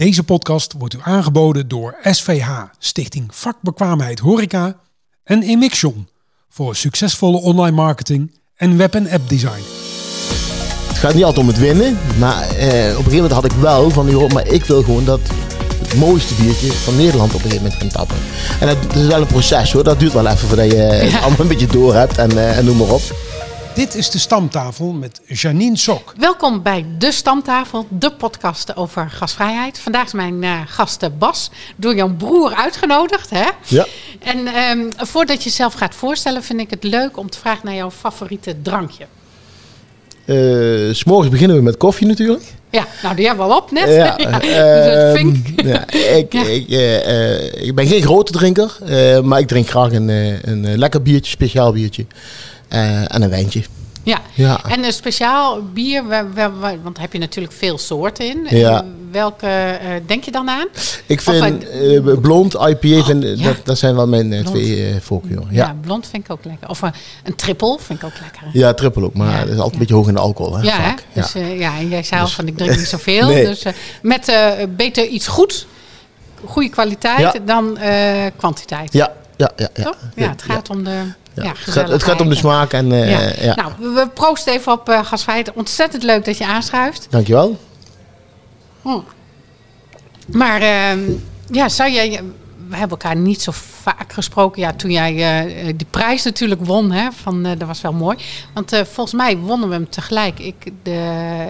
[0.00, 4.76] Deze podcast wordt u aangeboden door SVH, Stichting Vakbekwaamheid Horeca
[5.24, 6.08] en Emixion
[6.48, 9.62] voor succesvolle online marketing en web- en app design.
[10.88, 13.52] Het gaat niet altijd om het winnen, maar eh, op een gegeven moment had ik
[13.52, 15.20] wel van, joh, maar ik wil gewoon dat
[15.78, 18.16] het mooiste biertje van Nederland op een gegeven moment gaan tappen.
[18.60, 21.22] En dat, dat is wel een proces hoor, dat duurt wel even voordat je het
[21.22, 23.02] allemaal een beetje door hebt en, eh, en noem maar op.
[23.74, 26.14] Dit is de stamtafel met Janine Sok.
[26.18, 29.78] Welkom bij De Stamtafel, de podcast over gasvrijheid.
[29.78, 33.30] Vandaag is mijn eh, gast Bas, door jouw broer uitgenodigd.
[33.30, 33.48] Hè?
[33.66, 33.86] Ja.
[34.18, 37.74] En ehm, voordat je jezelf gaat voorstellen, vind ik het leuk om te vragen naar
[37.74, 39.06] jouw favoriete drankje.
[40.24, 42.42] Eh, s morgens beginnen we met koffie natuurlijk.
[42.70, 43.88] Ja, nou die hebben we al op net.
[43.94, 46.46] Ja, dus ehm, ja, ik, Ja.
[46.46, 50.78] Ik, eh, ik ben geen grote drinker, eh, maar ik drink graag een, eh, een
[50.78, 52.06] lekker biertje, speciaal biertje.
[52.70, 53.62] Eh, en een wijntje.
[54.02, 54.18] Ja.
[54.34, 54.60] Ja.
[54.68, 58.46] En een speciaal bier, wa- wa- wa- want heb je natuurlijk veel soorten in.
[58.58, 58.82] Ja.
[58.82, 60.66] En welke eh, denk je dan aan?
[61.06, 63.44] Ik vind eh, blond, IPA, vind, ja.
[63.44, 64.56] dat, dat zijn wel mijn eh, Blond.
[64.56, 65.46] twee eh voorkeuren.
[65.50, 65.66] Ja.
[65.66, 65.76] Ja.
[65.80, 66.68] blond vind ik ook lekker.
[66.68, 66.92] Of een,
[67.24, 68.42] een triple vind ik ook lekker.
[68.52, 70.56] Ja, triple ook, maar dat is altijd een beetje hoog in de alcohol.
[70.56, 70.92] Hè, Ja, hè?
[71.12, 73.26] Dus, eh, ja, en jij zei al van ik drink niet zoveel.
[73.30, 73.44] Nee.
[73.44, 75.66] Dus eh, met eh, beter iets goed,
[76.44, 78.92] goede kwaliteit, dan eh, kwantiteit.
[78.92, 79.82] ja, ja, ja, ja.
[79.84, 79.96] Toch?
[80.14, 81.00] Ja, het gaat om de
[81.34, 81.42] Ja.
[81.42, 81.48] ja.
[81.50, 83.44] het, gaat, het gaat om de smaak en eh, Ja.
[83.44, 83.54] ja.
[83.54, 85.52] Nou, we- we proosten even op uh, gasvrijheid.
[85.52, 87.06] Ontzettend leuk dat je aanschuift.
[87.10, 87.58] Dankjewel.
[90.26, 91.00] Maar ehm,
[91.50, 92.22] ja, zou jij...
[92.68, 94.60] We hebben elkaar niet zo vaak gesproken.
[94.62, 98.16] Ja, toen jij eh, die prijs natuurlijk won, hè, van, eh, dat was wel mooi.
[98.54, 100.38] Want eh, volgens mij wonnen we hem tegelijk.
[100.38, 100.90] Ik, de,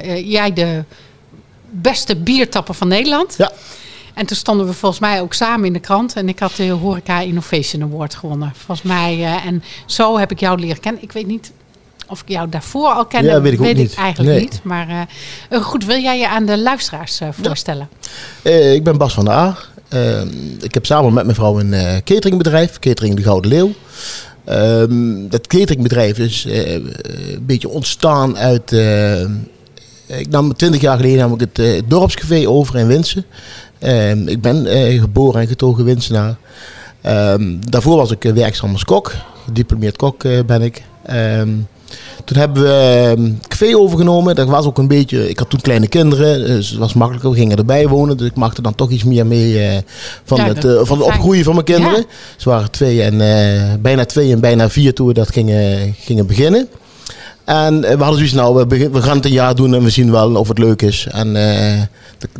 [0.03, 0.84] eh, jij de
[1.70, 3.34] beste biertapper van Nederland.
[3.39, 3.51] Ja.
[4.21, 6.17] En toen stonden we volgens mij ook samen in de krant.
[6.17, 8.53] En ik had de Horeca Innovation Award gewonnen.
[8.57, 9.25] Volgens mij.
[9.25, 11.03] eh, en zo heb ik jou leren kennen.
[11.03, 11.53] Ik weet niet
[12.07, 13.29] of ik jou daarvoor al kende.
[13.29, 13.95] Ja, weet ik ook niet.
[13.95, 14.41] eigenlijk Nee.
[14.41, 14.61] niet.
[14.63, 15.01] Maar eh,
[15.48, 17.89] eh, goed, wil jij je aan de luisteraars voorstellen?
[18.75, 19.57] Ik ben Bas van der A.
[20.61, 23.73] Ik heb samen met mijn vrouw een cateringbedrijf, Catering de Gouden Leeuw.
[24.45, 28.73] Ehm, dat cateringbedrijf is een beetje ontstaan uit...
[30.07, 33.25] ik nam twintig jaar geleden nam ik het eh, dorpscafé over in Winsen.
[33.80, 36.36] Ehm, ik ben eh, geboren en getogen Winsenaar.
[37.01, 39.13] Ehm, daarvoor was ik eh, werkzaam als kok.
[39.45, 40.83] Gediplomeerd kok eh, ben ik.
[41.07, 41.48] Ehm,
[42.24, 44.35] toen hebben we café overgenomen.
[44.35, 45.29] Dat was ook een beetje.
[45.29, 47.30] Ik had toen kleine kinderen, dus het was makkelijker.
[47.30, 49.83] We gingen erbij wonen, dus ik maakte dan toch iets meer mee
[50.24, 51.98] van, Ja, het, van het opgroeien van mijn kinderen.
[51.98, 52.05] Ja.
[52.36, 53.18] Ze waren twee en
[53.83, 56.68] bijna twee en bijna vier toen we dat gingen, gingen beginnen.
[57.50, 59.90] En eh, we hadden zoiets, nou, we, we gaan het een jaar doen en we
[59.90, 61.06] zien wel of het leuk is.
[61.11, 61.83] En eh,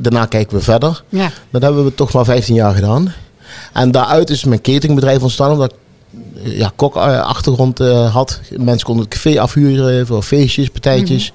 [0.01, 1.03] daarna kijken we verder.
[1.09, 1.31] Ja.
[1.51, 3.13] Dat hebben we toch maar 15 jaar gedaan.
[3.73, 5.79] En daaruit is mijn cateringbedrijf ontstaan, omdat ik
[6.45, 7.79] eh, ja, kok-achtergrond
[8.13, 8.41] had.
[8.57, 11.33] Mensen konden het café afhuren voor feestjes, partijtjes.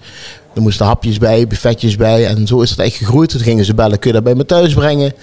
[0.56, 2.26] Er moesten hapjes bij, buffetjes bij.
[2.28, 3.30] En zo is het echt gegroeid.
[3.30, 5.14] Toen gingen ze bellen, kun je dat bij me thuis brengen?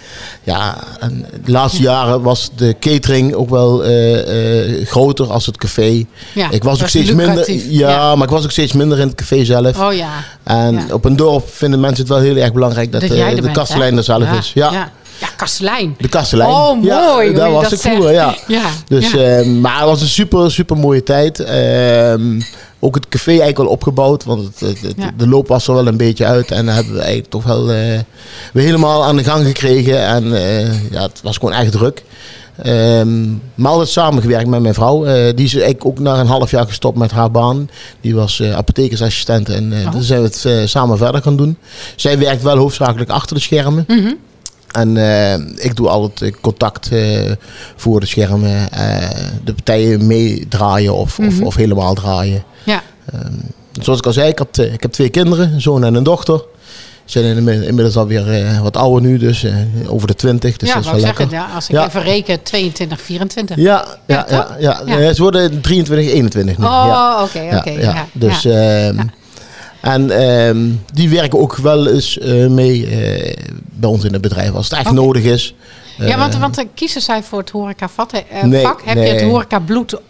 [0.42, 5.56] Ja, en de laatste jaren was de catering ook wel eh, eh, groter als het
[5.56, 6.04] café.
[6.34, 7.50] Ja, ik was dat ook steeds minder.
[7.52, 8.14] Ja, Ja.
[8.14, 9.80] maar ik was ook steeds minder in het café zelf.
[9.80, 10.10] Oh ja.
[10.42, 10.84] En Ja.
[10.94, 13.54] op een dorp vinden mensen het wel heel erg belangrijk dat, Dat eh, de bent,
[13.56, 13.98] kastelein hè?
[13.98, 14.50] er zelf is.
[14.54, 15.94] Ja, Ja, kastelein.
[15.98, 16.50] de kastelein.
[16.50, 16.86] Oh, mooi.
[17.30, 18.34] Ja, daar je was dat ik vroeger, ja.
[18.46, 19.44] Ja, Dus, ja.
[19.44, 21.40] maar het was een super, super mooie tijd.
[21.40, 22.40] Ehm,
[22.84, 25.10] ook het café eigenlijk wel opgebouwd, want het, het- het- Ja.
[25.16, 26.50] de loop was er wel een beetje uit.
[26.50, 28.04] En dan hebben we eigenlijk toch wel weer
[28.52, 30.06] helemaal aan de gang gekregen.
[30.06, 32.02] En eh, ja, het was gewoon echt druk.
[32.62, 35.04] Ehm, maar altijd samengewerkt met mijn vrouw.
[35.04, 37.68] Eh, die is eigenlijk ook na een half jaar gestopt met haar baan.
[38.00, 39.90] Die was eh, apothekersassistent en eh Oh.
[39.90, 41.56] toen zijn we het samen verder gaan doen.
[41.96, 43.84] Zij werkt wel hoofdzakelijk achter de schermen.
[43.88, 44.12] Mhm.
[44.72, 47.30] En eh, ik doe al het eh, contact eh,
[47.76, 48.68] voor de schermen.
[49.44, 51.42] de partijen meedraaien of, of, Mhm.
[51.42, 52.42] of helemaal draaien.
[52.64, 52.82] ja.
[53.12, 53.32] Ehm,
[53.80, 56.42] zoals ik al zei, ik, had, ik heb twee kinderen, een zoon en een dochter.
[57.04, 59.46] Ze zijn inmi- inmiddels alweer wat ouder nu, dus
[59.86, 60.56] over de twintig.
[60.56, 61.28] Dus ja, dat is wel ik lekker.
[61.30, 61.86] zeggen, ja, als ik Ja.
[61.86, 63.56] even reken, 22, 24.
[63.56, 64.26] Ja, ja,
[64.58, 66.64] Ja, ja, ze worden 23, 21 nu.
[66.64, 67.94] Oh, oké, oké.
[68.12, 68.98] Dus, ehm.
[69.82, 73.36] En ehm, die werken ook wel eens eh, mee eh,
[73.72, 75.54] bij ons in het bedrijf als het echt nodig is.
[75.98, 78.10] ja, want, Eh, want kiezen zij voor het horeca-vak?
[78.42, 78.82] Nee, vak?
[78.84, 80.00] Heb je het horeca-bloed?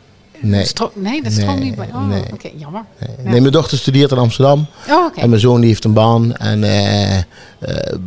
[0.42, 0.64] Nee.
[0.66, 1.88] Stro- nee, dat stroomt Nee, niet bij.
[1.94, 2.22] Oh, nee.
[2.32, 2.82] oké, jammer.
[2.98, 3.16] Nee.
[3.24, 3.30] Ja.
[3.30, 4.66] Nee, mijn dochter studeert in Amsterdam.
[4.90, 5.20] Oh, oké.
[5.20, 6.36] En mijn zoon die heeft een baan.
[6.36, 7.24] En, eh, eh,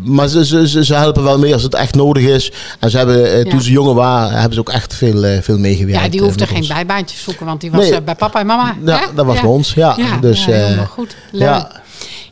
[0.03, 2.51] maar ze, ze, ze, ze helpen wel mee als het echt nodig is.
[2.79, 3.49] En ze hebben, eh, Ja.
[3.49, 6.03] toen ze jonger waren, hebben ze ook echt veel, veel meegewerkt.
[6.03, 6.67] Ja, die hoefde geen ons.
[6.67, 8.75] bijbaantjes zoeken, want die was bij papa en mama.
[8.85, 9.05] Ja, hè?
[9.15, 9.73] dat was bij ons.
[9.73, 11.15] Ja, dus, ja, helemaal goed.
[11.31, 11.83] Leuk.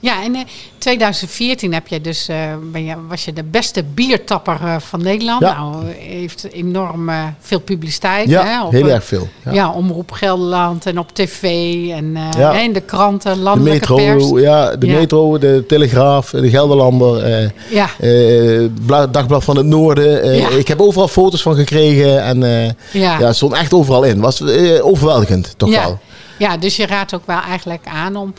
[0.04, 0.24] Ja.
[0.24, 0.46] En in
[0.78, 2.38] 2014 heb je dus, eh,
[2.72, 5.42] ben je, was je de beste biertapper eh, van Nederland.
[5.42, 5.58] Ja.
[5.58, 8.30] Nou, heeft enorm eh, veel publiciteit.
[8.30, 9.28] Ja, hè, op, heel eh, erg veel.
[9.46, 9.52] Ja.
[9.52, 9.72] Ja.
[9.72, 11.44] Omroep Gelderland en op tv
[11.92, 12.52] en eh, Ja.
[12.54, 14.42] in de kranten, De landelijke metro, pers.
[14.44, 18.70] ja, de metro, de Telegraaf, de Gelderlander, eh, eh,
[19.12, 20.22] Dagblad van het Noorden.
[20.22, 20.58] eh.
[20.58, 22.70] Ik heb overal foto's van gekregen en eh,
[23.02, 23.18] ja.
[23.18, 24.20] het stond echt overal in.
[24.20, 26.00] Was eh, overweldigend, toch wel.
[26.38, 28.34] Ja, dus je raadt ook wel eigenlijk aan om,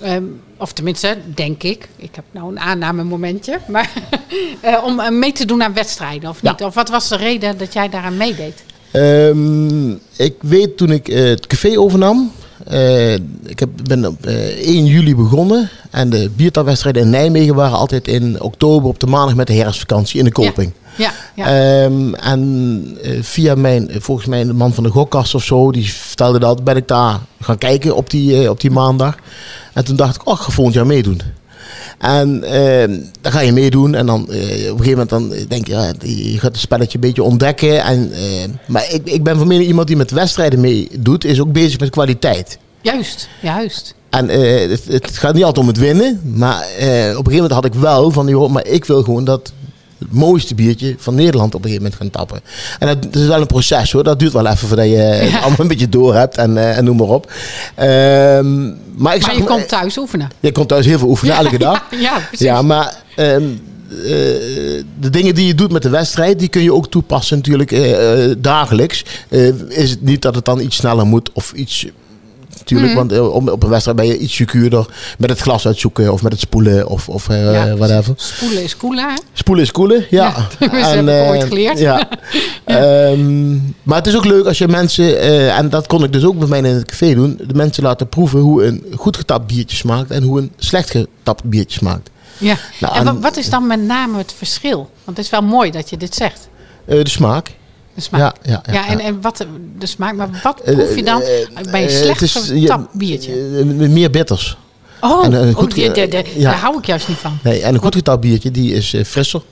[0.00, 0.22] ehm,
[0.64, 3.90] of tenminste, denk ik, ik heb nou een aanname momentje, maar
[4.60, 6.50] eh, om eh, mee te doen aan wedstrijden of Ja.
[6.50, 6.62] niet?
[6.62, 8.64] Of wat was de reden dat jij daaraan meedeed?
[8.90, 12.30] Ehm, ik weet toen ik eh, het café overnam.
[13.46, 14.34] ik heb, ben op eh,
[14.66, 15.68] 1 juli begonnen.
[15.90, 20.18] En de biertapwedstrijden in Nijmegen waren altijd in oktober op de maandag met de herfstvakantie
[20.18, 20.72] in de Koping.
[20.82, 21.12] Ja, ja.
[21.36, 25.72] Ehm, en eh, via mijn, eh, volgens mij de man van de gokkast of zo,
[25.72, 29.16] die vertelde dat, ben ik daar gaan kijken op die, eh, op die maandag.
[29.72, 31.20] En toen dacht ik, oh, ik ga volgend jaar meedoen.
[31.98, 35.72] En ehm, dan ga je meedoen en dan op een gegeven moment dan denk je,
[35.72, 37.82] ja, je gaat het spelletje een beetje ontdekken.
[37.82, 41.52] En, eh, maar ik, ik ben van mening iemand die met wedstrijden meedoet, is ook
[41.52, 42.58] bezig met kwaliteit.
[42.80, 43.94] Juist, juist.
[44.10, 46.20] En het, het gaat niet altijd om het winnen.
[46.34, 49.52] Maar op een gegeven moment had ik wel van, joh, maar ik wil gewoon dat
[50.10, 52.40] het mooiste biertje van Nederland op een gegeven moment gaan tappen.
[52.78, 54.04] En dat, dat is wel een proces hoor.
[54.04, 55.38] Dat duurt wel even voordat je het Ja.
[55.38, 57.32] allemaal een beetje door hebt en, eh, en noem maar op.
[57.74, 58.74] Ehm, maar
[59.14, 60.30] ik Maar zag, je komt thuis oefenen.
[60.40, 61.84] je komt thuis heel veel oefenen, elke dag.
[61.90, 62.46] Ja, ja, precies.
[62.46, 63.42] Ja, maar ehm,
[64.04, 64.08] eh,
[65.00, 68.24] de dingen die je doet met de wedstrijd, die kun je ook toepassen natuurlijk eh,
[68.30, 69.04] eh, dagelijks.
[69.28, 71.86] Eh, is het niet dat het dan iets sneller moet of iets...
[72.64, 72.98] Natuurlijk, Mhm.
[72.98, 74.86] want eh, om- op een wedstrijd ben je iets secuurder
[75.18, 78.12] met het glas uitzoeken of met het spoelen of, of eh, Ja, whatever.
[78.16, 79.14] Spoelen is koelen, hè?
[79.32, 80.26] Spoelen is koelen, ja.
[80.26, 80.34] Ja,
[80.70, 81.78] dat heb ik eh, ooit geleerd.
[81.78, 82.08] Ja.
[82.64, 83.52] Ehm,
[83.82, 85.20] maar het is ook leuk als je mensen,
[85.54, 88.08] en dat kon ik dus ook bij mij in het café doen, de mensen laten
[88.08, 92.10] proeven hoe een goed getapt biertje smaakt en hoe een slecht getapt biertje smaakt.
[92.38, 92.56] Ja.
[92.80, 94.90] Nou, en wa- en- wat is dan met name het verschil?
[95.04, 96.48] Want het is wel mooi dat je dit zegt.
[96.86, 97.50] De smaak.
[97.94, 98.20] De smaak.
[98.20, 99.46] Ja, ja, ja, Ja, en, en wat de-
[99.78, 103.32] de smaak, maar wat Eh, proef je dan eh, bij een eh, slecht ja, biertje?
[103.58, 104.56] eh, meer bitters.
[105.00, 106.06] Oh, en een oh, goed- die- ja.
[106.50, 107.38] daar hou ik juist niet van.
[107.42, 109.42] Nee, en een goed getapt biertje, die is eh, frisser.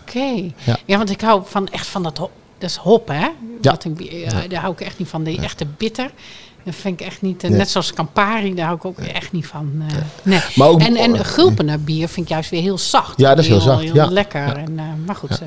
[0.00, 0.50] Oké.
[0.64, 0.78] Ja.
[0.86, 0.96] Ja.
[0.96, 2.30] want ik hou van echt van dat hop.
[2.58, 3.14] Dat is hop, hè?
[3.20, 3.32] Ja.
[3.60, 5.22] Dat ik, ja, Daar hou ik echt niet van.
[5.24, 6.10] Die echte bitter.
[6.64, 7.42] Dat vind ik echt niet.
[7.42, 7.58] eh, Nee.
[7.58, 9.70] Net zoals Campari, daar hou ik ook echt niet van.
[9.88, 10.40] eh, nee.
[10.54, 13.18] Maar ook- en, en gulpener bier vind ik juist weer heel zacht.
[13.20, 14.06] Ja, dat is heel zacht, Heel ja.
[14.10, 14.56] lekker.
[14.56, 15.30] En, eh, maar goed.
[15.30, 15.38] eh,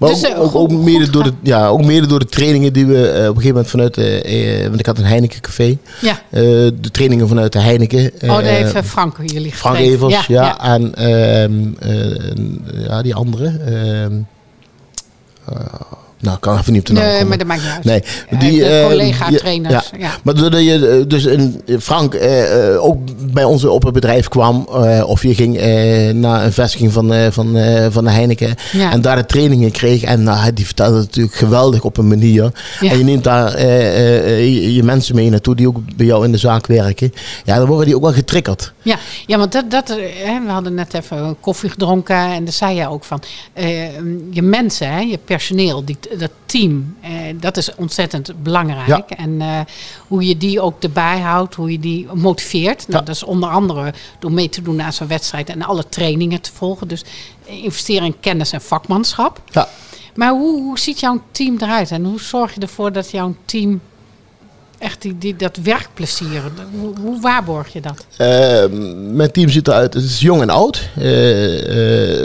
[0.00, 2.18] Maar dus, ook, eh, ook, ook goed- mede goed door de, ja, ook mede door
[2.18, 5.04] de trainingen die we eh, op een gegeven moment vanuit eh, want ik had een
[5.04, 5.78] Heineken café.
[6.00, 6.12] Ja.
[6.30, 6.40] Eh,
[6.80, 8.12] de trainingen vanuit de Heineken.
[8.22, 9.76] Oh, daar eh, heeft eh, Frank jullie Frank.
[9.76, 10.60] Evers, ja.
[10.60, 13.46] En ehm, eh, ja, die andere.
[16.20, 17.28] Nou, ik kan even niet op de naam Nee, komen.
[17.28, 17.84] maar dat maakt niet uit.
[17.84, 20.10] Nee, die eh, collega-trainers, Ja, ja.
[20.22, 22.98] Maar doordat je eh, dus in Frank eh, eh, ook
[23.32, 24.66] bij ons op het bedrijf kwam,
[25.06, 25.56] of je ging
[26.14, 27.56] naar een vestiging van, van,
[27.90, 28.92] van de Heineken Ja.
[28.92, 30.02] en daar de trainingen kreeg.
[30.02, 32.52] En nou, die vertelde het natuurlijk geweldig op een manier.
[32.80, 32.90] Ja.
[32.90, 36.38] En je neemt daar je, je mensen mee naartoe die ook bij jou in de
[36.38, 37.12] zaak werken.
[37.44, 38.72] Ja, dan worden die ook wel getriggerd.
[38.82, 39.88] Ja, ja want dat, dat,
[40.24, 43.22] hè, we hadden net even koffie gedronken en daar zei je ook van.
[44.30, 48.88] je mensen, hè, je personeel, die, dat team, eh, dat is ontzettend belangrijk.
[48.88, 49.16] Ja.
[49.16, 49.60] En eh,
[50.08, 52.88] hoe je die ook erbij houdt, hoe je die motiveert.
[52.88, 53.04] Nou, Ja.
[53.06, 56.52] Dat is onder andere door mee te doen aan zo'n wedstrijd en alle trainingen te
[56.52, 56.88] volgen.
[56.88, 57.04] Dus
[57.44, 59.42] investeren in kennis en vakmanschap.
[59.50, 59.68] Ja.
[60.14, 63.80] Maar hoe, hoe ziet jouw team eruit en hoe zorg je ervoor dat jouw team
[64.78, 66.42] echt die, die, dat werkplezier,
[66.80, 68.04] hoe, hoe waarborg je dat?
[68.16, 68.64] Eh,
[69.12, 70.88] mijn team ziet eruit, het is jong en oud.
[70.96, 71.58] Eh,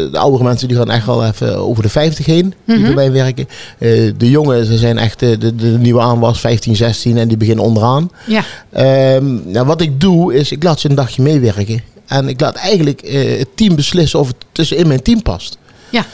[0.06, 2.84] eh, de oudere mensen die gaan echt wel even over de 50 heen, die Mhm.
[2.86, 3.48] bij mij werken.
[3.78, 7.66] Eh, de jongen, ze zijn echt de, de nieuwe aanwas, 15, 16 en die beginnen
[7.66, 8.12] onderaan.
[8.28, 8.44] Ja.
[8.70, 11.82] Ehm, nou, wat ik doe, is ik laat ze een dagje meewerken.
[12.08, 13.02] En ik laat eigenlijk
[13.38, 15.58] het team beslissen of het tussenin mijn team past.
[15.90, 16.06] Ja.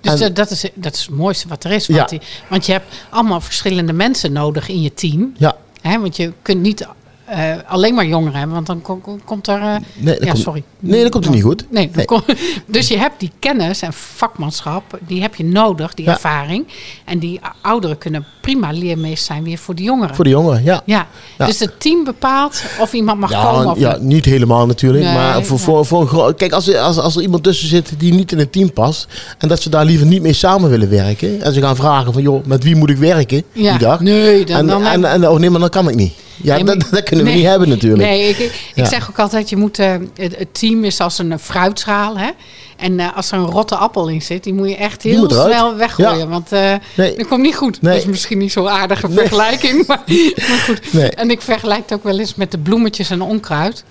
[0.00, 1.86] Dus En- dat, is, dat is het mooiste wat er is.
[1.86, 1.96] Ja.
[1.96, 5.32] Want, die- want je hebt allemaal verschillende mensen nodig in je team.
[5.38, 6.00] Ja, Hè?
[6.00, 6.86] Want je kunt niet
[7.30, 9.60] eh, alleen maar jongeren hebben, want dan kom- kom- komt er...
[9.60, 10.62] eh, nee, ja, komt, sorry.
[10.78, 11.64] nee, dat komt er niet goed.
[11.70, 12.04] Nee, Nee.
[12.04, 12.22] kom-
[12.66, 16.12] dus je hebt die kennis en vakmanschap, die heb je nodig, die Ja.
[16.12, 16.66] ervaring.
[17.04, 20.14] En die ouderen kunnen prima leermeester zijn weer voor de jongeren.
[20.14, 20.82] Voor de jongeren, ja.
[20.84, 21.06] ja.
[21.38, 21.46] Ja.
[21.46, 24.00] dus het team bepaalt of iemand mag komen of ja, niet.
[24.02, 25.04] niet helemaal natuurlijk.
[25.04, 28.12] Nee, maar voor, voor, voor Kijk, als er, als, als er iemand tussen zit die
[28.14, 29.06] niet in het team past.
[29.38, 31.42] En dat ze daar liever niet mee samen willen werken.
[31.42, 34.00] En ze gaan vragen van, joh, met wie moet ik werken die dag?
[34.00, 36.12] Nee, dan, en, dan, en, en, oh nee, maar dan kan ik niet.
[36.42, 37.40] Ja, Nee, dat, dat kunnen we nee.
[37.40, 38.02] niet hebben natuurlijk.
[38.02, 38.84] Nee, ik, ik Ja.
[38.84, 42.18] zeg ook altijd, je moet, eh, het, het team is als een fruitschaal.
[42.18, 42.30] Hè?
[42.76, 45.76] En eh, als er een rotte appel in zit, die moet je echt heel snel
[45.76, 46.18] weggooien.
[46.18, 46.26] Ja.
[46.26, 47.16] Want eh Nee.
[47.16, 47.82] dat komt niet goed.
[47.82, 47.92] Nee.
[47.94, 49.78] Dat is misschien niet zo'n aardige vergelijking.
[49.86, 50.02] Maar,
[50.48, 50.80] maar goed.
[51.14, 53.84] En ik vergelijk het ook wel eens met de bloemetjes en onkruid.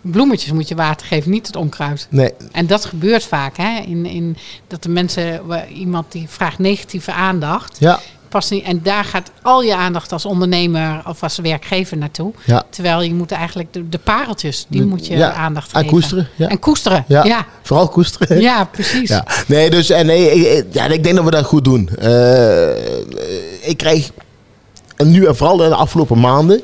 [0.00, 2.06] bloemetjes moet je water geven, niet het onkruid.
[2.10, 3.80] Nee, En dat gebeurt vaak, hè?
[3.86, 4.36] In, in,
[4.68, 5.40] dat de mensen,
[5.74, 8.00] iemand die vraagt negatieve aandacht, ja,
[8.32, 8.64] past niet.
[8.64, 12.32] En daar gaat al je aandacht als ondernemer of als werkgever naartoe.
[12.44, 12.62] ja.
[12.70, 15.92] Terwijl je moet eigenlijk de, de pareltjes, die De- moet je ja, aandacht en geven.
[15.92, 16.48] koesteren, ja.
[16.48, 17.46] En koesteren, Ja.
[17.62, 18.40] Vooral koesteren.
[18.72, 19.08] precies.
[19.08, 21.88] Ja, nee, dus en nee, ik, ja, ik denk dat we dat goed doen.
[21.88, 24.10] Eh, ik krijg,
[24.96, 26.60] en nu en vooral de afgelopen maanden,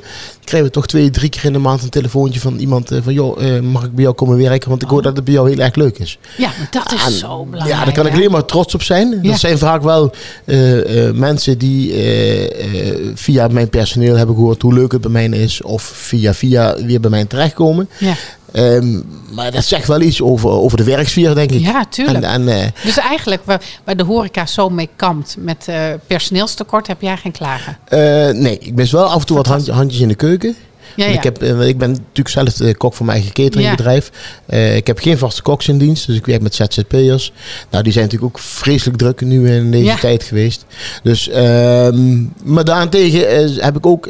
[0.48, 3.12] krijgen we toch twee, drie keer in de maand een telefoontje van iemand eh, van,
[3.12, 4.68] joh, eh, mag ik bij jou komen werken?
[4.68, 5.04] Want ik hoor Oh.
[5.04, 6.18] dat het bij jou heel erg leuk is.
[6.36, 7.78] Ja, dat is En, zo belangrijk.
[7.78, 9.18] Ja, daar kan ik alleen maar trots op zijn.
[9.22, 9.30] Ja.
[9.30, 10.12] Dat zijn vaak wel
[10.44, 11.92] eh, mensen die
[13.14, 15.62] via mijn personeel hebben gehoord hoe leuk het bij mij is.
[15.62, 17.88] Of via via weer bij mij terechtkomen.
[17.98, 18.14] Ja,
[18.52, 19.00] Ehm,
[19.30, 21.60] maar dat zegt wel iets over, over de werksfeer, denk ik.
[21.60, 22.24] ja tuurlijk.
[22.24, 26.86] En, en, eh, Dus eigenlijk waar, waar de horeca zo mee kampt met eh, personeelstekort,
[26.86, 27.78] heb jij geen klagen.
[27.84, 27.98] Eh,
[28.30, 30.56] nee, ik mis wel af en toe wat hand- handjes in de keuken.
[30.98, 31.12] Ja, ja.
[31.12, 34.10] Ik, heb, eh, ik ben natuurlijk zelf de kok van mijn eigen cateringbedrijf.
[34.46, 37.32] Eh, ik heb geen vaste koks in dienst, dus ik werk met ZZP'ers.
[37.70, 40.64] Nou, die zijn natuurlijk ook vreselijk druk nu in deze tijd geweest.
[41.02, 44.08] Dus, ehm, maar daarentegen eh, heb ik ook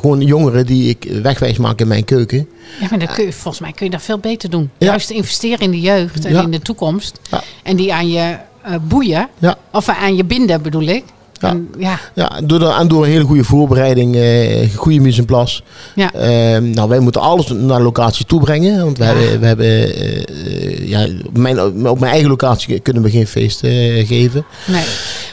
[0.00, 2.48] gewoon jongeren die ik wegwijs maak in mijn keuken.
[2.80, 4.70] Ja, maar dan kun je, volgens mij kun je dat veel beter doen.
[4.78, 7.20] Juist investeren in de jeugd en in de toekomst.
[7.62, 8.36] En die aan je
[8.80, 9.28] boeien.
[9.72, 11.04] Of aan je binden bedoel ik.
[11.44, 11.50] Ja.
[11.50, 15.62] En, ja, Ja, door, en door een hele goede voorbereiding, eh goede mise en place.
[15.94, 16.12] ja.
[16.12, 18.84] Ehm, nou, wij moeten alles naar locatie toe brengen.
[18.84, 19.10] Want we Ja.
[19.14, 23.62] hebben, we hebben eh, ja, op, mijn, op mijn eigen locatie kunnen we geen feest
[23.62, 24.44] eh, geven.
[24.66, 24.84] Nee.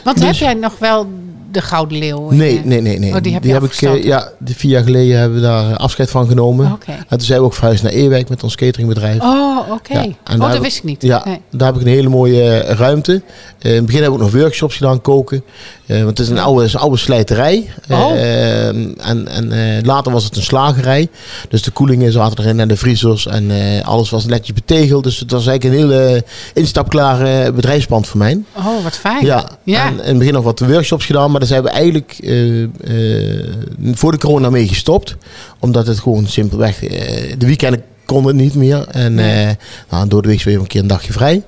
[0.04, 1.06] Want Dus- heb jij nog wel
[1.52, 2.28] de Gouden Leeuw?
[2.30, 2.98] in, Nee, eh, nee, nee.
[2.98, 3.14] nee.
[3.14, 4.00] Oh, die heb je ik, afgestoten?
[4.00, 6.72] eh, ja, de vier jaar geleden hebben we daar afscheid van genomen.
[6.72, 6.90] Oké.
[6.90, 9.20] En toen zijn we ook verhuisd naar Ewijk met ons cateringbedrijf.
[9.22, 9.92] Oh, oké.
[9.92, 11.02] Ja, Oh, dat heb- wist ik niet.
[11.02, 11.40] Ja, Nee.
[11.50, 13.22] daar heb ik een hele mooie eh, ruimte.
[13.58, 15.42] Eh, in het begin hebben we ook nog workshops gedaan, koken.
[15.86, 17.70] Eh, want het is een oude, is een oude slijterij.
[17.90, 18.12] Oh.
[18.12, 18.94] Eh, en
[19.28, 21.08] en eh, later was het een slagerij.
[21.48, 23.26] Dus de koelingen zaten erin en de vriezers.
[23.26, 25.04] En eh, alles was netjes betegeld.
[25.04, 28.42] Dus het was eigenlijk een hele instapklare bedrijfspand voor mij.
[28.56, 29.24] Oh, wat fijn.
[29.26, 29.86] Ja, Ja.
[29.86, 33.48] en in het begin nog wat workshops gedaan, maar daar zijn we eigenlijk eh, eh,
[33.92, 35.16] voor de corona mee gestopt.
[35.58, 38.86] Omdat het gewoon simpelweg, eh, de weekenden kon het niet meer.
[38.88, 39.56] En Nee.
[39.90, 41.42] nou, door de week weer een keer een dagje vrij.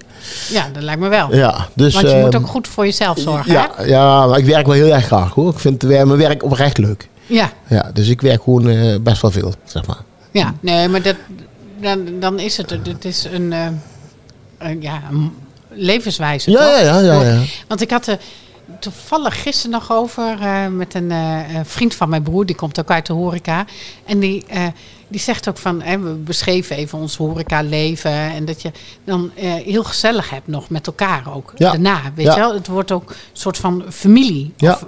[0.51, 1.35] Ja, dat lijkt me wel.
[1.35, 3.53] Ja, dus, Want je moet ehm, ook goed voor jezelf zorgen.
[3.53, 5.51] ja, ja, maar ik werk wel heel erg graag hoor.
[5.51, 7.09] Ik vind mijn werk oprecht leuk.
[7.27, 7.35] hè?
[7.35, 7.53] Ja.
[7.69, 10.01] Ja, dus ik werk gewoon best wel veel, zeg maar.
[10.31, 11.17] Ja, nee, maar dat,
[11.81, 13.53] dan, dan is het, het is een,
[14.59, 15.33] een, ja, een
[15.71, 16.67] levenswijze, Ja, toch?
[16.67, 17.41] ja, ja, ja, ja.
[17.69, 18.19] Want ik had er
[18.85, 22.81] toevallig gisteren nog over eh, met een eh, een vriend van mijn broer, die komt
[22.81, 23.64] ook uit de horeca.
[24.05, 24.67] En die, eh,
[25.09, 28.71] die zegt ook van, hè, we beschreven even ons horeca leven en dat je
[29.05, 29.31] dan
[29.64, 31.53] heel gezellig hebt nog met elkaar ook.
[31.57, 31.71] Ja.
[31.71, 32.35] Daarna, weet Ja.
[32.35, 32.55] je wel?
[32.55, 34.53] Het wordt ook een soort van familie.
[34.57, 34.73] Ja.
[34.73, 34.85] Of,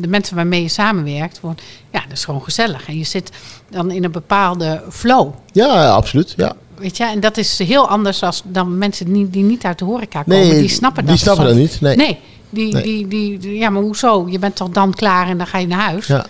[0.00, 2.88] de mensen waarmee je samenwerkt, wordt, ja, dat is gewoon gezellig.
[2.88, 3.30] En je zit
[3.70, 5.32] dan in een bepaalde flow.
[5.52, 6.34] Ja, absoluut.
[6.36, 6.52] Ja.
[6.74, 9.84] Weet je, en dat is heel anders als dan mensen die, die niet uit de
[9.84, 10.48] horeca komen.
[10.48, 11.80] Nee, die snappen dat die snappen dat niet.
[11.80, 11.96] Nee.
[11.96, 12.18] Nee,
[12.50, 12.82] die, Nee.
[12.82, 14.26] Die, die, die- ja, maar hoezo?
[14.30, 16.06] Je bent toch dan klaar en dan ga je naar huis?
[16.06, 16.26] Ja.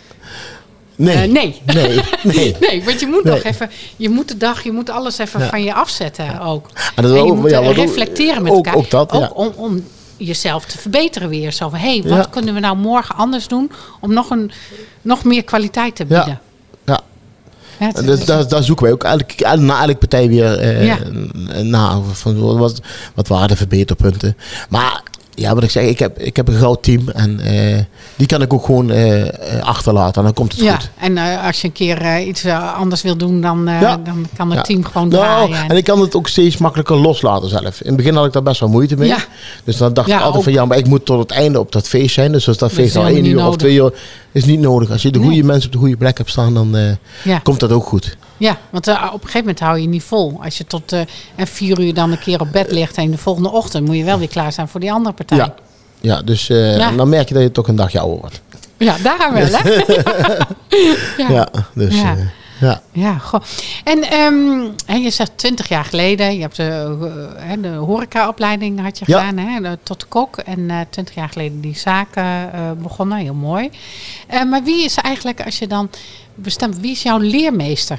[0.97, 1.17] Nee.
[1.17, 1.61] Eh, nee.
[1.75, 2.01] nee.
[2.23, 2.57] Nee.
[2.69, 3.35] Nee, want je moet Nee.
[3.35, 5.49] nog even, je moet de dag, je moet alles even Ja.
[5.49, 6.67] van je afzetten ook.
[6.95, 8.75] En dat en je ook- moet ja, ook- reflecteren met ook- elkaar.
[8.77, 9.31] ook dat, ja.
[9.35, 9.85] om, om
[10.17, 11.53] jezelf te verbeteren weer.
[11.53, 14.51] Zo van, hé, hey, wat kunnen we nou morgen anders doen om nog, een,
[15.03, 16.27] nog meer kwaliteit te bieden?
[16.27, 17.01] Ja.
[17.79, 20.97] Ja, dus, daar, daar zoeken wij ook elke, el- na elke partij weer eh,
[21.63, 22.01] na.
[22.13, 22.81] Van, wat,
[23.15, 24.37] wat waren de verbeterpunten?
[24.69, 25.03] Maar
[25.35, 27.09] ja, wat ik zeg, ik heb, ik heb een groot team.
[27.09, 27.79] En eh,
[28.17, 30.15] die kan ik ook gewoon eh, eh, achterlaten.
[30.17, 30.91] En dan komt het ja, goed.
[30.99, 32.47] en als je een keer iets
[32.77, 33.97] anders wil doen, dan, Ja.
[34.05, 34.63] dan kan het Ja.
[34.63, 35.69] team gewoon Nou, draaien.
[35.71, 37.81] en ik kan het ook steeds makkelijker loslaten zelf.
[37.81, 39.09] In het begin had ik daar best wel moeite mee.
[39.09, 39.19] Ja.
[39.65, 40.43] Dus dan dacht ik altijd ook.
[40.43, 42.33] van ja, maar ik moet tot het einde op dat feest zijn.
[42.33, 43.93] Dus als dat feest al één uur of twee uur
[44.33, 44.91] is niet nodig.
[44.91, 45.29] Als je de Nee.
[45.29, 46.77] goede mensen op de goede plek hebt staan, dan
[47.43, 48.17] komt dat ook goed.
[48.41, 50.41] Ja, want eh, op een gegeven moment hou je niet vol.
[50.45, 51.01] Als je tot eh,
[51.35, 54.05] en vier uur dan een keer op bed ligt en de volgende ochtend moet je
[54.05, 55.37] wel weer klaar zijn voor die andere partij.
[55.39, 55.55] Ja.
[56.01, 56.91] Ja, dus eh, Ja.
[56.91, 58.41] dan merk je dat je toch een dagje ouder wordt.
[58.77, 59.71] Ja, daar wel, hè?
[61.23, 61.31] ja.
[61.33, 62.17] Ja, dus Ja.
[62.61, 62.81] ja.
[62.93, 63.41] Ja, goh.
[63.85, 66.97] En ehm, je zegt 20 jaar geleden, je hebt de,
[67.61, 70.37] de horecaopleiding had je gedaan, hè, de- tot kok.
[70.37, 72.51] En 20 jaar geleden die zaken
[72.83, 73.71] begonnen, heel mooi.
[74.51, 75.91] Maar wie is eigenlijk, als je dan
[76.35, 77.99] bestemt, wie is jouw leermeester?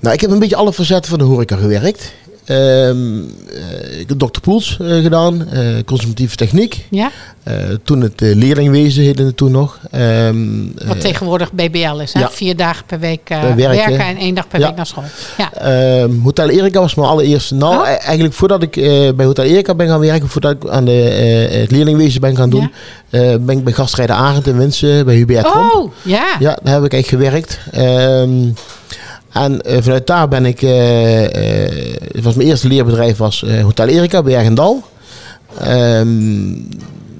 [0.00, 2.12] Nou, ik heb een beetje alle facetten van de horeca gewerkt.
[2.48, 2.88] Eh,
[4.00, 4.40] ik heb Dr.
[4.40, 6.86] Poels eh, gedaan, eh, consumptieve techniek.
[6.90, 7.10] Ja?
[7.84, 9.78] Toen het leerlingwezen heette het toen nog.
[9.90, 10.46] Ehm,
[10.86, 12.20] Wat tegenwoordig BBL is, hè?
[12.20, 12.30] ja.
[12.30, 13.56] Vier dagen per week werken.
[13.56, 13.98] werken.
[14.00, 14.66] en één dag per Ja.
[14.66, 15.04] week naar school.
[15.38, 15.52] Ja.
[15.52, 17.54] Ehm, Hotel Erika was mijn allereerste.
[17.54, 17.88] Nou, Oh.
[17.88, 18.72] e- eigenlijk voordat ik
[19.16, 20.92] bij Hotel Erika ben gaan werken, voordat ik aan de,
[21.52, 22.72] het leerlingwezen ben gaan doen,
[23.10, 25.46] ben ik bij gastrijder Arend in Winsen bij Hubert.
[25.46, 26.36] Oh, ja.
[26.38, 27.58] Ja, daar heb ik echt gewerkt.
[29.32, 31.24] En eh, vanuit daar ben ik, eh,
[31.64, 34.82] eh, het was mijn eerste leerbedrijf was eh, Hotel Erika, Bergendal.
[35.60, 36.52] Ehm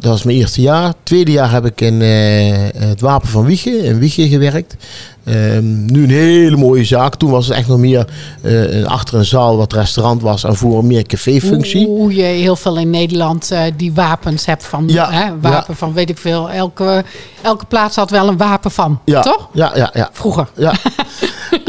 [0.01, 0.93] dat was mijn eerste jaar.
[1.03, 2.57] Tweede jaar heb ik in eh,
[2.89, 4.77] het Wapen van Wiegen, in Wiegen gewerkt.
[5.25, 7.15] Ehm, nu een hele mooie zaak.
[7.17, 8.07] Toen was het echt nog meer
[8.43, 11.87] eh, een- achter een zaal wat restaurant was en voor meer caféfunctie.
[11.87, 15.75] Hoe je heel veel in Nederland eh, die wapens hebt van Ja, hè, wapen ja.
[15.75, 16.51] van weet ik veel.
[16.51, 17.05] Elke,
[17.43, 19.49] elke plaats had wel een wapen van, Ja, toch?
[19.53, 20.09] Ja, ja, ja.
[20.13, 20.49] Vroeger.
[20.57, 20.73] Ja.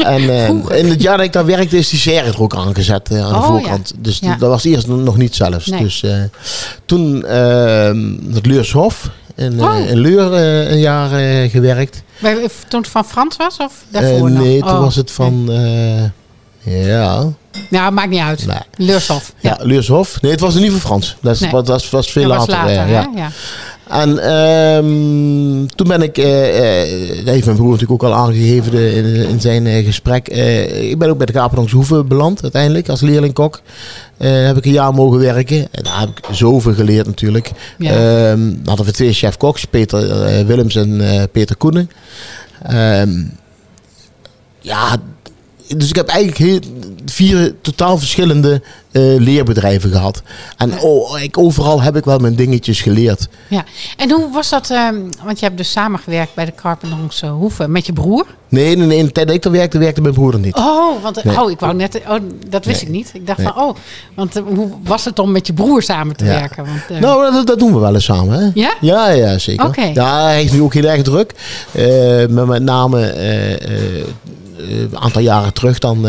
[0.14, 3.10] En eh, in het jaar dat ik daar werkte is die serre er ook aangezet
[3.10, 3.92] eh, aan de Oh, voorkant.
[3.98, 4.36] Dus Ja.
[4.38, 5.66] dat was eerst nog niet zelfs.
[5.66, 5.82] Nee.
[5.82, 6.12] Dus eh,
[6.86, 7.92] toen eh,
[8.34, 9.78] het Leurshof in, Oh.
[9.88, 10.32] in Leur
[10.72, 11.08] een jaar
[11.48, 12.02] gewerkt.
[12.18, 15.48] Bij, toen het van Frans was of daarvoor nee, toen Oh, was het van...
[16.64, 17.24] ja,
[17.70, 18.46] Ja, maakt niet uit.
[18.46, 18.58] Nee.
[18.76, 19.32] Leurshof.
[19.40, 20.20] ja, Leurshof.
[20.20, 21.16] Nee, het was niet van Frans.
[21.22, 21.50] Dat, Nee.
[21.50, 22.88] dat was, was veel Dat was later.
[22.88, 23.08] ja.
[23.90, 28.70] En ehm, toen ben ik, eh, eh, dat heeft mijn broer natuurlijk ook al aangegeven
[28.70, 30.28] de- in, in zijn eh, gesprek.
[30.28, 33.60] eh, ik ben ook bij de Kapendonks Hoeve beland uiteindelijk als leerlingkok.
[34.16, 35.68] Eh heb ik een jaar mogen werken.
[35.70, 37.50] En daar heb ik zoveel geleerd natuurlijk.
[37.78, 37.92] Ja.
[38.30, 41.90] Ehm, hadden we twee chef-koks, Peter eh, Willems en eh, Peter Koenen.
[42.62, 43.22] Ehm,
[44.60, 44.96] ja,
[45.76, 46.58] dus ik heb eigenlijk heel,
[47.10, 48.62] vier totaal verschillende
[48.92, 50.22] eh, leerbedrijven gehad.
[50.56, 53.28] En oh, ik, overal heb ik wel mijn dingetjes geleerd.
[53.48, 53.64] Ja.
[53.96, 54.70] En hoe was dat?
[54.70, 58.26] ehm, want je hebt dus samengewerkt bij de Carpendonks eh, Hoeve met je broer.
[58.48, 60.56] Nee, nee, nee, in de tijd dat ik er werkte, werkte mijn broer er niet.
[60.56, 61.40] Oh, want, Nee.
[61.40, 62.00] oh ik wou net.
[62.08, 62.16] Oh,
[62.48, 62.90] dat wist Nee.
[62.90, 63.10] ik niet.
[63.14, 63.46] Ik dacht Nee.
[63.46, 63.76] van, oh,
[64.14, 66.30] want eh, hoe was het om met je broer samen te Ja.
[66.30, 66.64] werken?
[66.66, 68.38] Want, eh, Nou, dat, dat doen we wel eens samen.
[68.38, 68.50] Hè?
[68.54, 68.74] Ja?
[68.80, 69.66] Ja, ja zeker.
[69.66, 69.90] Oké.
[69.94, 71.34] Ja, hij is nu ook heel erg druk.
[72.30, 73.14] Maar met name
[74.58, 76.06] een aantal jaren terug dan...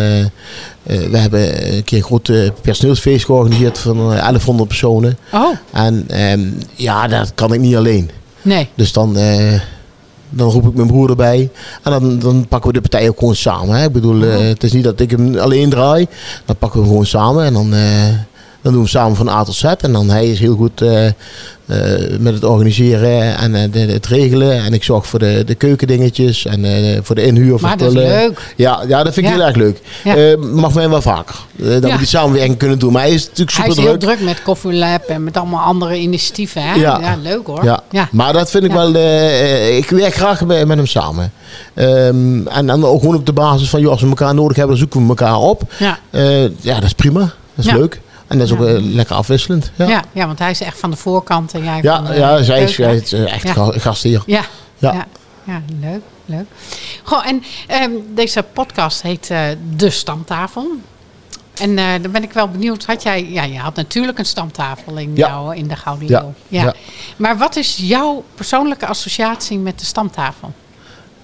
[0.84, 5.18] eh, eh, we hebben een keer een groot eh, personeelsfeest georganiseerd van eh, 1100 personen.
[5.34, 6.42] oh, En ehm,
[6.76, 8.10] ja, dat kan ik niet alleen.
[8.42, 8.70] nee.
[8.76, 9.60] Dus dan, eh,
[10.30, 11.50] dan roep ik mijn broer erbij.
[11.84, 13.76] En dan, dan pakken we de partij ook gewoon samen.
[13.76, 13.86] Hè?
[13.86, 16.08] Ik bedoel, eh, het is niet dat ik hem alleen draai.
[16.46, 17.46] Dan pakken we hem gewoon samen.
[17.46, 18.08] En dan, eh,
[18.62, 19.64] dan doen we samen van A tot Z.
[19.64, 21.14] En dan hij is heel goed eh, eh,
[22.20, 24.64] met het organiseren en eh, de- het regelen.
[24.64, 26.66] En ik zorg voor de, de keukendingetjes en
[27.04, 28.54] voor de inhuur Maar dat is leuk.
[28.56, 29.38] Ja, ja, dat vind ik Ja.
[29.38, 29.80] heel erg leuk.
[30.04, 30.38] Ja.
[30.38, 31.36] Mag mij wel vaker.
[31.56, 31.92] Dat Ja.
[31.92, 32.92] we die samenwerking kunnen doen.
[32.92, 34.16] Maar hij is natuurlijk Hij super is heel druk.
[34.18, 36.62] druk met Coffee Lab en met allemaal andere initiatieven.
[36.64, 36.74] Hè?
[36.74, 37.18] Ja.
[37.22, 37.64] Leuk hoor.
[37.64, 37.84] Ja.
[37.92, 38.08] ja.
[38.12, 38.88] maar dat vind ik wel.
[39.78, 41.32] ik werk graag met, met hem samen.
[41.74, 44.78] Ehm, en dan ook gewoon op de basis van, joh, als we elkaar nodig hebben,
[44.78, 45.62] dan zoeken we elkaar op.
[45.80, 46.00] Ja.
[46.62, 47.20] Ja, dat is prima.
[47.20, 47.78] Dat is Ja.
[47.78, 48.02] leuk.
[48.32, 48.66] En dat is ook Ja.
[48.76, 49.72] eh, lekker afwisselend.
[49.76, 49.92] Ja, Ja.
[49.92, 52.64] ja, Ja, want hij is echt van de voorkant en jij ja, van de zij
[52.64, 53.08] is, keuken.
[53.08, 53.54] zij is eh, echt Ja.
[53.54, 54.24] ga- gastheer.
[54.26, 54.42] Ja.
[54.78, 54.94] Ja.
[54.94, 55.06] Ja.
[55.44, 55.62] ja.
[55.82, 56.46] leuk, leuk.
[57.04, 59.42] Goh, en ehm, deze podcast heet eh,
[59.76, 60.68] De Stamtafel.
[61.62, 64.98] En eh, dan ben ik wel benieuwd, had jij, ja, je had natuurlijk een stamtafel
[64.98, 65.28] in, Ja.
[65.28, 66.26] jou, in de Gouden Ja.
[66.48, 66.64] Ja.
[66.64, 66.74] Ja.
[67.18, 70.54] Maar wat is jouw persoonlijke associatie met de stamtafel?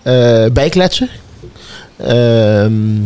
[0.02, 1.10] Eh, bijkletsen.
[1.98, 3.02] Ehm,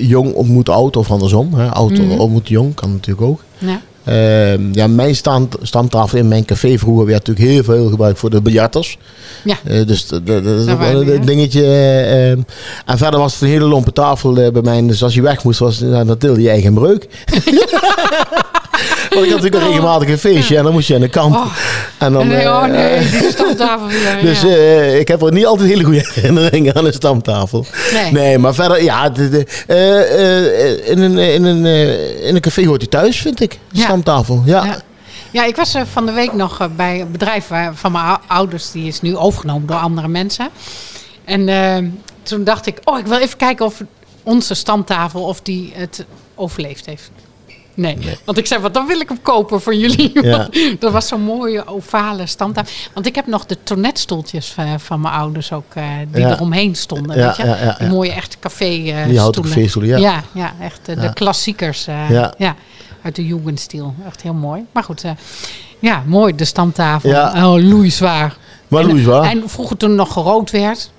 [0.00, 1.54] jong ontmoet oud of andersom.
[1.54, 1.68] Hè.
[1.68, 2.10] Oud Mhm.
[2.20, 3.42] ontmoet jong, kan natuurlijk ook.
[3.58, 3.80] Ja.
[4.04, 8.30] Ehm, ja, mijn stand, stamtafel in mijn café vroeger werd natuurlijk heel veel gebruikt voor
[8.30, 8.98] de biljarters.
[9.44, 9.56] Ja.
[9.64, 11.62] Eh, dus dat dat- dat is ook wel een dingetje.
[11.64, 12.40] eh, ehm.
[12.86, 14.86] en verder was het een hele lompe tafel eh, bij mij.
[14.86, 17.06] Dus als je weg moest, was, nou, dan tilde je eigen breuk.
[19.10, 21.34] Want ik had natuurlijk al regelmatig een feestje en dan moest je aan de kant.
[21.34, 21.46] Oh.
[21.98, 24.18] En dan, nee, oh eh, nee, die stamtafel weer.
[24.30, 24.48] dus ja.
[24.48, 27.66] eh, ik heb er niet altijd hele goede herinneringen aan een stamtafel.
[27.92, 28.12] Nee.
[28.12, 32.40] Nee, maar verder, ja, de, de, eh, eh, in, een, in, een, eh, in een
[32.40, 33.52] café hoort hij thuis, vind ik.
[33.52, 33.84] Een Ja.
[33.84, 34.64] stamtafel, ja.
[34.64, 34.80] Ja.
[35.30, 38.18] Ja, ik was eh, van de week nog eh, bij een bedrijf van mijn ou-
[38.26, 38.70] ouders.
[38.70, 40.48] Die is nu overgenomen door andere mensen.
[41.24, 41.76] En eh,
[42.22, 43.82] toen dacht ik, oh, ik wil even kijken of
[44.22, 47.10] onze stamtafel, of die het overleefd heeft.
[47.78, 47.98] Nee.
[48.24, 50.24] want ik zei, wat dan wil ik hem kopen voor jullie.
[50.26, 50.48] Ja.
[50.78, 52.72] Dat was zo'n mooie ovale stamtafel.
[52.94, 56.30] Want ik heb nog de tonetstoeltjes eh, van mijn ouders ook, eh, die Ja.
[56.30, 57.16] eromheen stonden.
[57.18, 57.74] Ja, weet je?
[57.78, 60.22] Die mooie echte café eh, Die houten caféstoelen, ja.
[60.32, 61.84] Ja, echt de klassiekers.
[62.38, 62.56] Ja.
[63.02, 63.94] uit de Jugendstil.
[64.06, 64.64] Echt heel mooi.
[64.72, 65.04] Maar goed,
[65.78, 66.34] ja, mooi.
[66.34, 67.10] De stamtafel.
[67.10, 67.32] Ja.
[67.54, 68.36] Oh, loeizwaar.
[68.68, 69.30] Maar En- Louis, waar?
[69.30, 70.90] En vroeger toen nog gerookt werd.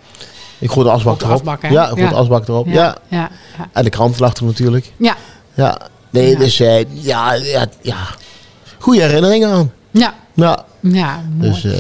[0.59, 1.31] Ik gooi de asbak erop.
[1.33, 2.09] asbak, ja, ik gooi Ja.
[2.09, 2.67] de asbak erop.
[2.67, 2.73] Ja.
[2.73, 3.69] Ja, ja, ja.
[3.73, 4.91] En de krant lag er natuurlijk.
[4.97, 5.15] ja.
[5.53, 5.77] Ja.
[6.09, 6.37] Nee, Ja.
[6.37, 7.97] dus ja, ja, ja.
[8.79, 9.71] Goede herinneringen aan.
[9.91, 10.13] ja.
[10.33, 11.51] Ja, Ja, mooi.
[11.51, 11.71] dus eh,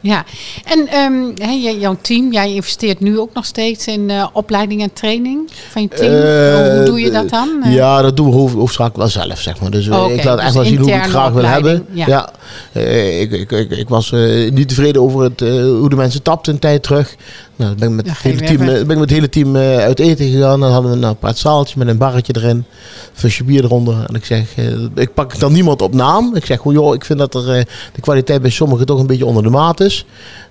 [0.00, 0.24] ja.
[0.64, 5.50] En jij- jouw team, jij investeert nu ook nog steeds in eh, opleiding en training
[5.70, 6.12] van je team.
[6.12, 7.48] Eh, Hoe doe je dat dan?
[7.62, 9.70] Eh, Ja, dat doen we hoofd, hoofdzakelijk wel zelf, zeg maar.
[9.70, 11.86] Dus eh, Oh, ik laat echt Dus wel zien hoe ik het graag wil hebben.
[11.92, 12.06] Ja.
[12.06, 12.30] ja.
[12.72, 16.22] Eh, ik, ik, ik, ik was eh, niet tevreden over het, eh, hoe de mensen
[16.22, 17.14] tapten een tijd terug.
[17.56, 19.28] Nou, dan ben ik met, Ja, het, hele team, eh, ben ik met het hele
[19.28, 20.60] team eh, uit eten gegaan.
[20.60, 22.64] Dan hadden we een apart zaaltje met een barretje erin.
[23.12, 24.04] Fusje bier eronder.
[24.08, 24.64] En ik zeg, eh,
[24.94, 26.34] ik pak dan niemand op naam.
[26.34, 29.06] Ik zeg, goh, joh, ik vind dat er, eh, de kwaliteit bij sommigen toch een
[29.06, 30.04] beetje onder de maat is.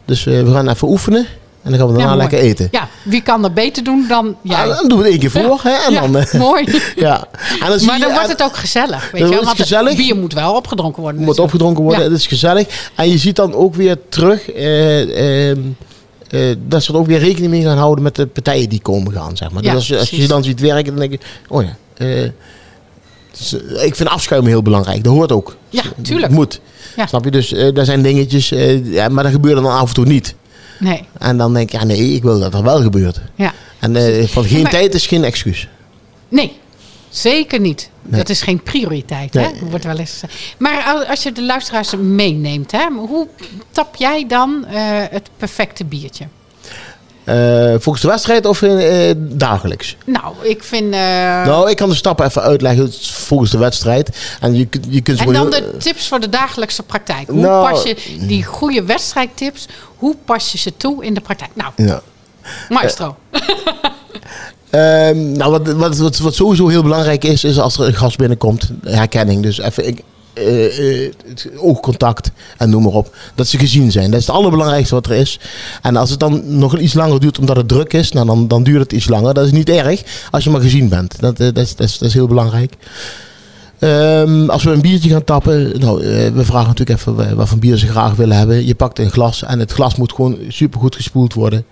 [0.05, 1.25] Dus eh, we gaan even oefenen.
[1.63, 2.67] En dan gaan we daarna Ja, lekker eten.
[2.71, 4.67] Ja, wie kan dat beter doen dan jij?
[4.67, 5.59] Ja, dan doen we het één keer voor.
[5.63, 6.65] hè, en dan, eh, mooi.
[6.95, 7.27] ja.
[7.61, 9.11] En dan Maar dan je- wordt het ook gezellig.
[9.11, 9.35] Weet Dan je?
[9.35, 9.95] Want het gezellig.
[9.95, 11.19] bier moet wel opgedronken worden.
[11.21, 11.53] moet natuurlijk.
[11.55, 12.03] opgedronken worden.
[12.11, 12.89] Het is gezellig.
[12.95, 15.59] En je ziet dan ook weer terug eh, ehm,
[16.29, 19.13] eh, dat ze er ook weer rekening mee gaan houden met de partijen die komen
[19.13, 19.37] gaan.
[19.37, 19.61] Zeg maar.
[19.61, 21.75] Dus als je, als je dan ziet werken, dan denk je, oh ja.
[23.37, 25.03] Eh, ze- ik vind afschuimen heel belangrijk.
[25.03, 25.55] Dat hoort ook.
[25.69, 26.31] Ja, tuurlijk.
[26.31, 26.59] Moet.
[26.95, 27.05] Ja.
[27.07, 27.31] Snap je?
[27.31, 30.35] Dus eh daar zijn dingetjes, eh, ja, maar dat gebeurt dan af en toe niet.
[30.79, 33.19] Nee, En dan denk ik, ja nee, ik wil dat er wel gebeurt.
[33.35, 33.53] ja.
[33.79, 35.67] En eh, van geen maar- tijd is geen excuus.
[36.29, 36.59] Nee,
[37.09, 37.89] zeker niet.
[38.01, 38.19] Nee.
[38.19, 39.33] Dat is geen prioriteit.
[39.33, 39.45] Nee.
[39.45, 39.51] Hè?
[39.69, 40.21] Wordt wel eens.
[40.57, 43.27] Maar al- als je de luisteraars meeneemt, hè, hoe
[43.71, 44.75] tap jij dan eh,
[45.09, 46.25] het perfecte biertje?
[47.25, 49.95] Eh, volgens de wedstrijd of eh, dagelijks?
[50.05, 50.93] Nou, ik vind.
[50.93, 50.99] eh,
[51.45, 54.17] Nou, ik kan de stappen even uitleggen volgens de wedstrijd.
[54.39, 57.27] En je, je kunt en dan de tips voor de dagelijkse praktijk.
[57.29, 57.95] Hoe Nou, pas je
[58.27, 61.49] die goede wedstrijdtips, hoe pas je ze toe in de praktijk?
[61.53, 62.01] Nou, Ja.
[62.69, 63.15] maestro.
[64.69, 68.17] Ehm, nou, wat, wat, wat, wat sowieso heel belangrijk is, is als er een gast
[68.17, 69.43] binnenkomt, herkenning.
[69.43, 70.01] Dus even ik,
[70.35, 73.15] het oogcontact en noem maar op.
[73.35, 74.11] Dat ze gezien zijn.
[74.11, 75.39] Dat is het allerbelangrijkste wat er is.
[75.81, 78.63] En als het dan nog iets langer duurt omdat het druk is, nou, dan, dan
[78.63, 79.33] duurt het iets langer.
[79.33, 81.19] Dat is niet erg als je maar gezien bent.
[81.19, 82.73] Dat, eh, dat, is, dat is heel belangrijk.
[83.79, 87.47] Ehm, als we een biertje gaan tappen, nou, eh, we vragen natuurlijk even wa- wat
[87.47, 88.65] voor bier ze graag willen hebben.
[88.65, 91.65] Je pakt een glas en het glas moet gewoon supergoed gespoeld worden.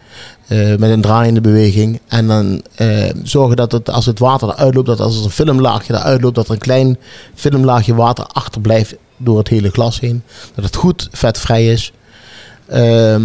[0.48, 2.00] eh, met een draaiende beweging.
[2.08, 5.30] En dan eh, zorgen dat het, als het water eruit loopt, dat als er een
[5.30, 6.98] filmlaagje eruit loopt, dat er een klein
[7.36, 10.24] filmlaagje water achterblijft door het hele glas heen.
[10.56, 11.92] Dat het goed vetvrij is.
[12.68, 13.24] Ehm,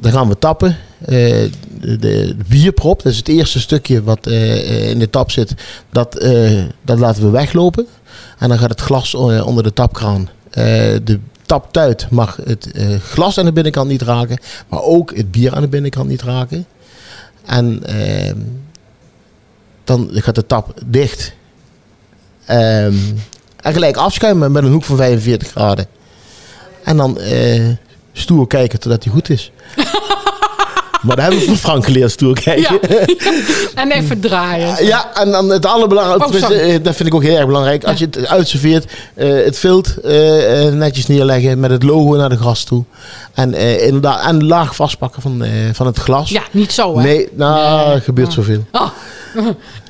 [0.00, 0.76] dan gaan we tappen.
[1.04, 1.16] Eh,
[1.80, 5.54] de, bierprop, dat is het eerste stukje wat eh, in de tap zit,
[5.92, 7.86] dat, eh, dat laten we weglopen.
[8.40, 10.28] En dan gaat het glas eh, onder de tapkraan.
[10.50, 10.64] Eh,
[11.04, 15.54] de taptuit mag het eh, glas aan de binnenkant niet raken, maar ook het bier
[15.54, 16.66] aan de binnenkant niet raken.
[17.44, 18.36] En ehm,
[19.84, 21.32] dan gaat de tap dicht.
[22.44, 22.94] Ehm,
[23.56, 25.86] en gelijk afschuimen met een hoek van 45 graden.
[26.84, 27.18] En dan
[28.12, 29.52] stoer kijken totdat hij goed is.
[31.02, 32.78] maar dat hebben we van Frank geleerd, stoer kijken.
[32.82, 33.04] Ja.
[33.74, 34.86] en even draaien.
[34.86, 37.84] Ja, en dan het allerbelangrijkste, Oh, eh, dat vind ik ook heel erg belangrijk.
[37.84, 42.36] Als je het uitserveert, eh, het vilt eh, netjes neerleggen met het logo naar de
[42.36, 42.84] gast toe.
[43.34, 46.30] En inderdaad, en laag vastpakken van, van het glas.
[46.30, 47.02] Ja, niet zo hè?
[47.02, 48.00] Nee, nou, Nee.
[48.00, 48.34] gebeurt Oh.
[48.34, 48.64] zoveel.
[48.72, 48.88] Oh.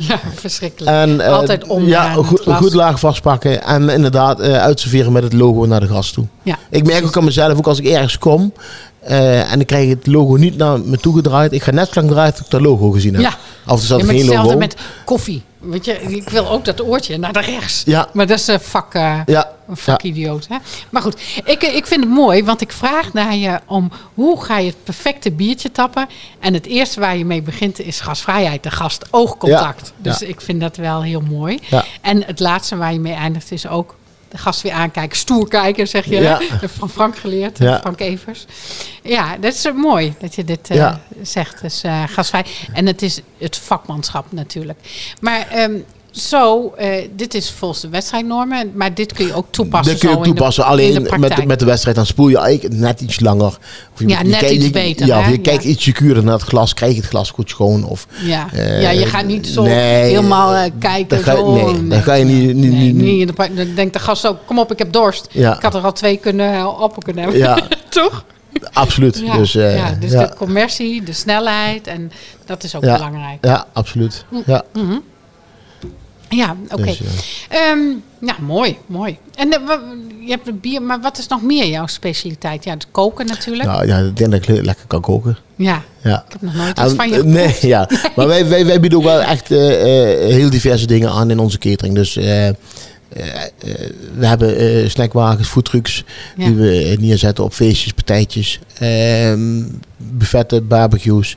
[0.09, 0.97] ja, verschrikkelijk.
[0.97, 3.63] En, Altijd onderaan Ja, goed, laag vastpakken.
[3.63, 6.27] En inderdaad, uitserveren met het logo naar de gast toe.
[6.43, 8.53] Ja, Ik merk ook aan mezelf, ook als ik ergens kom...
[9.03, 11.53] eh, en ik krijg het logo niet naar me toe gedraaid.
[11.53, 13.23] Ik ga net zo lang draaien tot ik dat logo gezien heb.
[13.23, 13.35] Ja.
[13.67, 14.59] Of er staat Ja, geen hetzelfde logo.
[14.59, 15.43] met koffie.
[15.59, 17.83] Weet je, ik wil ook dat oortje naar de rechts.
[17.87, 18.09] Ja.
[18.13, 20.47] Maar dat is een vak, eh, Ja, een vakidioot.
[20.49, 20.57] Hè?
[20.91, 24.59] Maar goed, ik, ik vind het mooi, want ik vraag naar je om hoe ga
[24.59, 26.09] je het perfecte biertje tappen.
[26.41, 29.93] En het eerste waar je mee begint is gastvrijheid, de gast-oogcontact.
[30.03, 31.59] Ja, Dus ik vind dat wel heel mooi.
[31.71, 31.85] Ja.
[32.01, 33.95] En het laatste waar je mee eindigt is ook
[34.31, 36.21] de gast weer aankijken, stoer kijken, zeg je.
[36.21, 36.41] Ja.
[36.79, 37.81] Van Frank geleerd, Ja.
[37.81, 38.47] Frank Evers.
[39.03, 41.61] Ja, dat is eh, mooi dat je dit eh, zegt.
[41.61, 42.45] Dus eh gastvrij.
[42.73, 44.79] En het is het vakmanschap natuurlijk.
[45.21, 45.79] Maar ehm,
[46.13, 48.71] zo, eh, dit is volgens de wedstrijdnormen.
[48.75, 49.93] Maar dit kun je ook toepassen.
[49.93, 50.65] Dat kun je ook de- toepassen.
[50.65, 53.47] Alleen de met, met de wedstrijd, dan spoel je eigenlijk net iets langer.
[53.47, 55.69] Of je, Ja, net kijkt- iets je- beter, Ja, of je kijkt Ja.
[55.71, 56.75] ietsje kuurder naar het glas.
[56.75, 57.85] Krijg je het glas goed schoon?
[57.85, 58.49] Of, Ja.
[58.53, 61.09] Eh, ja, je gaat niet zo nee, helemaal eh, kijken.
[61.09, 61.53] dat ga je- zo.
[61.73, 62.93] nee, dat ga je niet- niet- Nee,
[63.27, 65.29] niet- Dan denkt de gast ook, kom op, ik heb dorst.
[65.31, 65.57] Ja.
[65.57, 67.41] Ik had er al twee kunnen op kunnen hebben.
[67.41, 67.59] Ja.
[67.89, 68.25] Toch?
[68.73, 69.23] absoluut.
[69.25, 70.27] Ja, Dus, ja, dus ja.
[70.27, 71.87] de commercie, de snelheid.
[71.87, 72.13] En
[72.47, 73.39] dat is ook belangrijk.
[73.45, 74.25] Ja, absoluut.
[74.47, 74.63] Ja,
[76.37, 76.83] Ja, oké.
[76.85, 77.01] Dus,
[77.49, 77.79] Ehm,
[78.21, 79.19] ja, mooi, mooi.
[79.35, 79.59] En eh,
[80.25, 82.65] je hebt het bier, maar wat is nog meer jouw specialiteit?
[82.65, 83.69] Ja, het koken natuurlijk.
[83.69, 85.39] nou, ja, ik denk dat ik le- lekker kan koken.
[85.57, 86.25] Ja, Ja.
[86.27, 87.89] ik heb nog nooit iets van je eh, nee, ja.
[88.17, 91.39] Maar wij, wij, wij bieden ook wel echt eh, eh, heel diverse dingen aan in
[91.39, 91.95] onze catering.
[91.95, 92.55] Dus eh, eh, eh,
[94.15, 96.05] we hebben eh, snackwagens, foodtrucks
[96.37, 96.45] Ja.
[96.45, 98.59] die we eh, neerzetten op feestjes, partijtjes.
[98.79, 99.63] ehm,
[99.97, 101.37] buffetten, barbecues.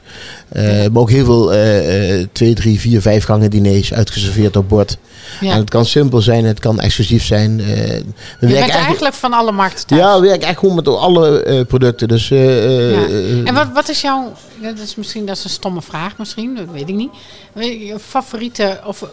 [0.50, 4.70] Eh, Maar ook heel veel eh, eh, twee, drie, vier, vijf gangen diners uitgeserveerd op
[4.70, 4.98] bord.
[5.42, 5.52] Ja.
[5.52, 7.60] En het kan simpel zijn, het kan exclusief zijn.
[7.60, 8.04] Eh, we Je werken
[8.40, 10.02] eigenlijk- eigenlijk van alle markten thuis.
[10.02, 12.08] ja, we werken echt gewoon met alle eh, producten.
[12.08, 13.06] Dus, eh, eh, Ja.
[13.08, 16.56] eh, En wat, wat is jouw, dat is misschien dat is een stomme vraag misschien,
[16.56, 17.12] dat weet ik niet.
[17.56, 19.04] Je favoriete of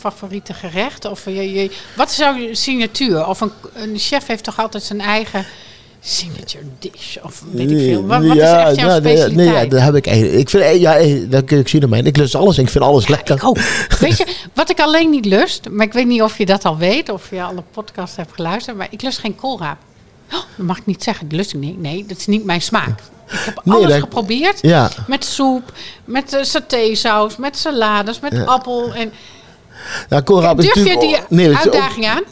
[0.00, 3.26] favoriete gerecht of je, je, wat is jouw signatuur?
[3.26, 5.46] Of een, een chef heeft toch altijd zijn eigen
[6.02, 8.06] signature dish of weet ik veel.
[8.06, 9.34] Wat, wat is echt jouw nou, specialiteit?
[9.34, 10.38] Nee, ja, dat heb ik eigenlijk.
[10.38, 12.00] Ik vind, eh, ja, eh, dat kun je zien aan mij.
[12.00, 13.34] Ik lust alles en ik vind alles lekker.
[13.36, 13.58] Ik ook.
[13.98, 16.76] Weet je, wat ik alleen niet lust, maar ik weet niet of je dat al
[16.76, 19.78] weet of je alle podcasts hebt geluisterd, maar ik lust geen koolraap.
[20.32, 21.80] Oh, dat mag ik niet zeggen, dat lust ik niet.
[21.80, 23.00] Nee, dat is niet mijn smaak.
[23.30, 24.58] Ik heb Nee, alles dat- geprobeerd.
[24.62, 24.90] Ja.
[25.06, 25.72] Met soep,
[26.04, 28.94] met uh, satésaus, met salades, met appel.
[28.94, 29.12] En
[30.08, 30.20] Ja,
[30.54, 32.22] durf je die nee, ook- uitdaging aan?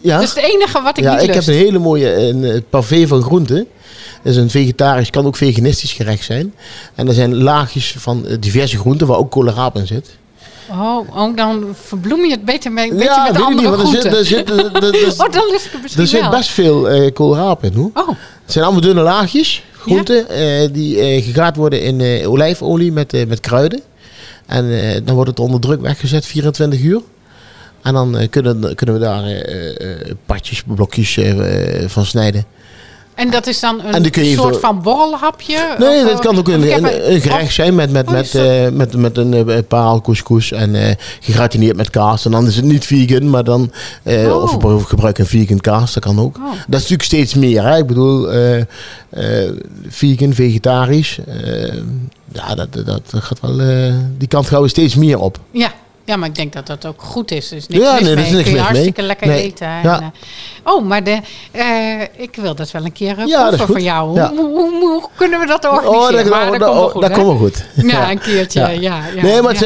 [0.00, 0.14] ja?
[0.14, 1.46] Dat is het enige wat ik ja, niet ik lust.
[1.46, 3.66] heb een hele mooie een, eh, pavé van groenten.
[4.22, 6.54] Dat is een vegetarisch, kan ook veganistisch gerecht zijn.
[6.94, 10.16] En er zijn laagjes van eh, diverse groenten waar ook koolraap in zit.
[10.70, 13.86] Oh, oh, dan verbloem je het beter een beetje ja, met andere niet, want er
[13.86, 14.18] zit, groenten.
[14.18, 16.30] er zit, er, er- oh, dan lust ik het misschien er zit wel.
[16.30, 17.90] best veel eh koolraap in hoor.
[17.94, 20.26] Oh, Het zijn allemaal dunne laagjes, groenten,
[20.72, 23.80] die gegaard worden in olijfolie met, met kruiden.
[24.46, 27.00] En eh, dan wordt het onder druk weggezet, 24 uur.
[27.82, 31.18] En dan eh, kunnen, kunnen we daar eh, partjes, blokjes
[31.86, 32.44] van snijden.
[33.14, 35.74] En dat is dan En een soort voor- van borrelhapje?
[35.78, 38.12] Nee, Of, dat eh, kan ook of een, een, een gerecht zijn met, met, Oh,
[38.12, 42.24] met, eh, met, met een eh, paal couscous en eh gegratineerd met kaas.
[42.24, 43.72] En dan is het niet vegan, maar dan...
[44.02, 44.42] eh, Oh.
[44.42, 46.36] Of we gebruiken een vegan kaas, dat kan ook.
[46.36, 46.42] Oh.
[46.44, 47.62] Dat is natuurlijk steeds meer.
[47.62, 47.76] Hè?
[47.78, 49.52] Ik bedoel, eh, eh,
[49.88, 51.18] vegan, vegetarisch.
[51.26, 51.72] eh,
[52.32, 53.60] ja, dat, dat, dat gaat wel...
[53.60, 55.38] eh, die kant gaan we steeds meer op.
[55.50, 55.72] Ja.
[56.04, 57.52] Ja, maar ik denk dat dat ook goed is.
[57.52, 58.24] Is niks Ja, nee, mee.
[58.24, 58.66] is niks Kun je mee.
[58.66, 59.42] hartstikke lekker Nee.
[59.42, 59.66] eten.
[59.66, 60.06] En, eh,
[60.64, 61.18] oh, maar de,
[61.50, 64.08] eh, ik wil dat wel een keer uh, Ja, dat van jou.
[64.08, 64.30] Hoe, Ja.
[64.36, 66.24] hoe, hoe- hoe kunnen we dat Oh, organiseren?
[66.24, 67.64] dat, maar dat, dat komt wel dat komt wel goed.
[67.92, 68.60] Ja, een keertje.
[68.60, 68.68] Ja.
[69.14, 69.62] Ja, nee, maar het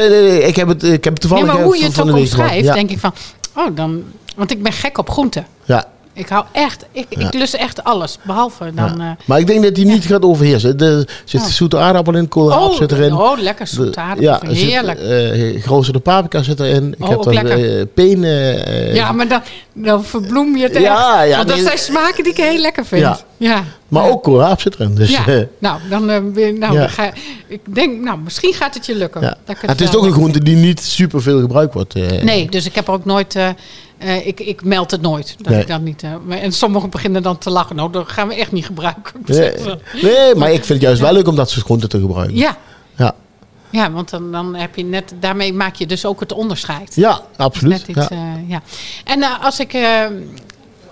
[0.47, 2.19] ik heb het, ik heb het Nee, toevallig maar eh, hoe je van- het ook
[2.21, 3.13] omschrijft, denk ik van...
[3.55, 4.03] Oh, dan...
[4.35, 5.45] Want ik ben gek op groenten.
[5.65, 5.85] Ja.
[6.19, 6.85] Ik hou echt...
[6.91, 8.17] Ik, ik lust echt alles.
[8.23, 8.93] Behalve dan...
[8.97, 9.03] Ja.
[9.03, 10.77] eh, Maar ik denk dat die niet gaat overheersen.
[10.77, 11.47] Er zit Oh.
[11.47, 13.13] zoete aardappel in, koolraap oh, zit erin.
[13.13, 14.99] oh, lekker De- zoet Ja, er zit, Heerlijk.
[14.99, 16.95] eh, geroosterde paprika zit erin.
[16.97, 18.23] Ik Oh, heb dan peen.
[18.23, 19.41] eh, ja, maar dan,
[19.73, 20.83] dan verbloem je het echt.
[20.83, 21.65] Ja, ja, Want dat nee.
[21.65, 23.01] zijn smaken die ik heel lekker vind.
[23.01, 23.19] Ja.
[23.37, 23.63] Ja.
[23.87, 24.95] Maar ook koolraap zit erin.
[24.95, 27.11] Dus, Ja, nou, dan, weer- nou, dan ga,
[27.47, 29.21] ik denk, nou, misschien gaat het je lukken.
[29.21, 29.37] ja.
[29.45, 31.93] Dat het is ook een groente die niet super veel gebruikt wordt.
[32.23, 33.35] Nee, dus ik heb er ook nooit,
[33.99, 35.35] eh, ik, ik meld het nooit.
[35.37, 35.61] Dat Nee.
[35.61, 37.75] ik dat niet, eh, en sommigen beginnen dan te lachen.
[37.75, 39.13] Nou, dat gaan we echt niet gebruiken.
[39.25, 39.51] Nee,
[40.01, 42.35] nee, maar ik vind het juist wel leuk om dat soort groenten te gebruiken.
[42.37, 42.57] Ja,
[42.95, 43.15] Ja,
[43.69, 46.95] ja want dan, dan heb je net, daarmee maak je dus ook het onderscheid.
[46.95, 47.87] ja absoluut.
[47.87, 48.15] Net iets, ja.
[48.35, 48.61] eh, ja.
[49.03, 49.77] En als ik,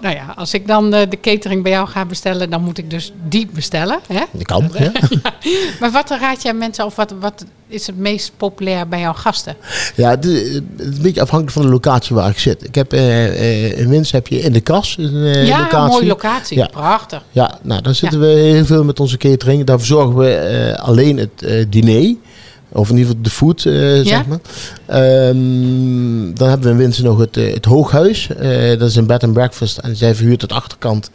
[0.02, 2.90] nou ja, als ik dan eh, de catering bij jou ga bestellen, dan moet ik
[2.90, 4.00] dus die bestellen.
[4.08, 4.24] Hè?
[4.32, 4.72] Dat kan.
[4.78, 4.92] Ja.
[5.80, 9.56] Maar wat raad jij mensen, of wat, wat is het meest populair bij jouw gasten?
[9.96, 12.64] Ja, het is een beetje afhankelijk van de locatie waar ik zit.
[12.68, 15.78] Ik heb eh, eh, in Wins heb je in de kas een eh, ja, locatie.
[15.78, 16.58] een mooie locatie.
[16.58, 16.68] Ja.
[16.68, 17.24] Prachtig.
[17.32, 19.64] Ja, nou, daar zitten we heel veel met onze catering.
[19.64, 22.16] Daar verzorgen we eh, alleen het eh, diner.
[22.72, 24.04] Of in ieder geval de food, eh, Ja.
[24.04, 24.40] zeg maar.
[24.86, 28.28] Ehm, dan hebben we in Winsen nog het, eh, het Hooghuis.
[28.38, 29.78] Eh, dat is een bed and breakfast.
[29.78, 31.12] En zij verhuurt het achterkant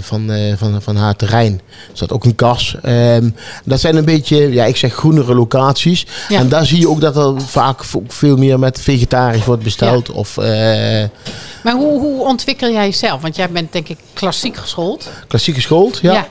[0.00, 1.52] van, van, van haar terrein.
[1.52, 2.76] Er staat ook een kas.
[2.82, 3.30] Ehm,
[3.64, 6.06] dat zijn een beetje, ja, ik zeg groenere locaties.
[6.28, 6.38] Ja.
[6.38, 10.10] En daar zie je ook dat er vaak veel meer met vegetarisch wordt besteld.
[10.10, 10.36] Of
[11.62, 13.22] Maar hoe, hoe ontwikkel jij jezelf?
[13.22, 15.10] Want jij bent denk ik klassiek geschoold.
[15.28, 15.98] klassiek geschoold.
[16.02, 16.26] Ja.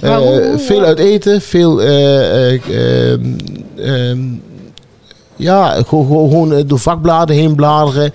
[0.00, 0.18] Eh,
[0.56, 3.20] veel uit eten, veel eh, eh, ehm,
[3.76, 4.18] ehm,
[5.36, 8.12] ja, gewoon, door vakbladen heen bladeren,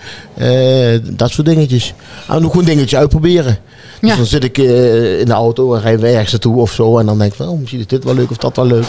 [1.16, 1.94] dat soort dingetjes.
[2.28, 3.58] En ook gewoon dingetjes uitproberen.
[4.02, 6.98] Dus dan zit ik in de auto en rijden we ergens naartoe of zo.
[6.98, 8.86] En dan denk ik van, oh, misschien is dit wel leuk of dat wel leuk.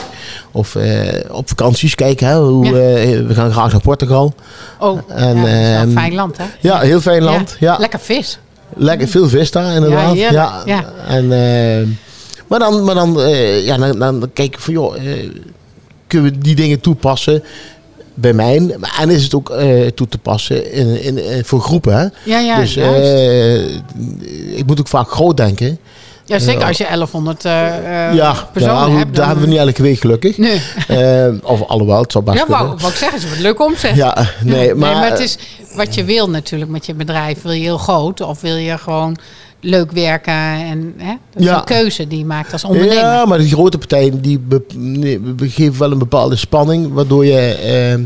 [0.52, 0.76] Of
[1.30, 2.26] op vakanties kijken.
[2.26, 2.72] Hè, hoe, Ja.
[3.26, 4.34] we gaan graag naar Portugal.
[4.78, 6.44] Oh, En, ja, dat is een ehm, fijn land hè?
[6.60, 7.56] Ja, heel fijn land.
[7.60, 7.76] Ja.
[7.78, 8.38] Lekker vis.
[8.76, 10.16] Lekker veel vis daar inderdaad.
[10.16, 10.62] Ja.
[11.08, 11.86] En, eh,
[12.50, 15.28] maar dan, maar dan, eh, ja, dan, dan kijk ik van, joh, eh,
[16.06, 17.42] kunnen we die dingen toepassen
[18.14, 18.76] bij mij?
[19.00, 22.06] En is het ook eh, toe te passen in, in, in- voor groepen, hè?
[22.30, 23.80] Ja, ja, dus juist.
[24.56, 25.78] ik moet ook vaak groot denken.
[26.24, 26.66] ja, zeker ja.
[26.68, 27.66] als je 1100 eh
[28.08, 29.16] eh, ja, personen ja, hebt.
[29.16, 30.36] daar hebben we niet elke week gelukkig.
[30.38, 30.60] Nee.
[30.88, 32.64] Eh, of alhoewel, het zal best Ja, kunnen.
[32.64, 33.94] wou, wou ik zeggen, ze wordt leuk omzet.
[33.96, 35.38] Ja, nee, Ja, maar, het is
[35.74, 37.42] wat je wil natuurlijk met je bedrijf.
[37.42, 39.16] Wil je heel groot of wil je gewoon
[39.60, 40.32] leuk werken?
[40.34, 41.14] En, hè?
[41.32, 41.56] Dat is Ja.
[41.58, 42.96] een keuze die je maakt als ondernemer.
[42.96, 47.98] Ja, maar die grote partijen die be- geven wel een bepaalde spanning, waardoor je eh,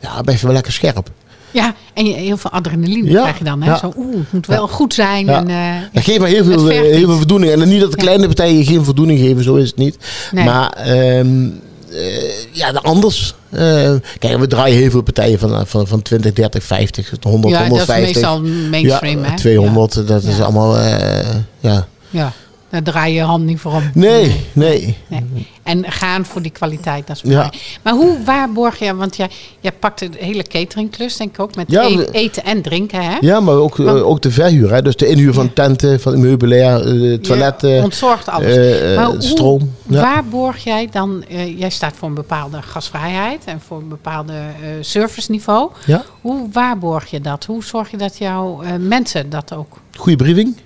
[0.00, 1.10] ja, best wel lekker scherp.
[1.50, 3.62] Ja, en je, heel veel adrenaline Ja, krijg je dan.
[3.62, 3.70] Hè?
[3.70, 3.76] ja.
[3.78, 5.26] Zo, oeh, het moet wel goed zijn.
[5.26, 5.38] Ja.
[5.38, 7.52] En, eh, Dat geeft me heel veel, eh, heel veel voldoening.
[7.52, 9.96] En niet dat de kleine partijen geen voldoening geven, zo is het niet.
[10.32, 10.44] nee.
[10.44, 11.46] Maar ehm,
[11.90, 13.34] eh, ja, de anders.
[13.52, 17.58] Eh, kijk, we draaien heel veel partijen van, van, van 20, 30, 50, 100, ja,
[17.58, 18.14] dat is 150.
[18.14, 19.22] meestal mainstream.
[19.24, 19.36] ja, hè?
[19.36, 20.78] 200, dat is allemaal...
[20.78, 21.86] eh, ja.
[22.10, 22.32] Ja,
[22.72, 23.90] daar draai je hand niet voor om.
[23.94, 24.96] Nee, nee.
[25.06, 25.24] Nee.
[25.62, 27.50] En gaan voor die kwaliteit, dat is Ja.
[27.82, 29.30] Maar hoe waarborg je, want jij,
[29.60, 33.16] jij pakt de hele cateringklus, denk ik ook, met Ja, e- eten en drinken, hè?
[33.20, 34.72] Ja, maar ook, eh, Want- ook de verhuur.
[34.74, 34.82] Hè?
[34.82, 38.56] Dus de inhuur van tenten, van meubilair, eh, Je toiletten, ontzorgt alles.
[38.56, 39.74] eh, Maar hoe- stroom.
[39.88, 40.00] Ja.
[40.00, 41.24] Waar borg jij dan,
[41.56, 44.34] jij staat voor een bepaalde gastvrijheid en voor een bepaalde
[44.80, 45.70] serviceniveau.
[45.86, 46.04] Ja.
[46.20, 47.44] Hoe waarborg je dat?
[47.44, 49.78] Hoe zorg je dat jouw mensen dat ook?
[49.96, 50.56] Goede briefing.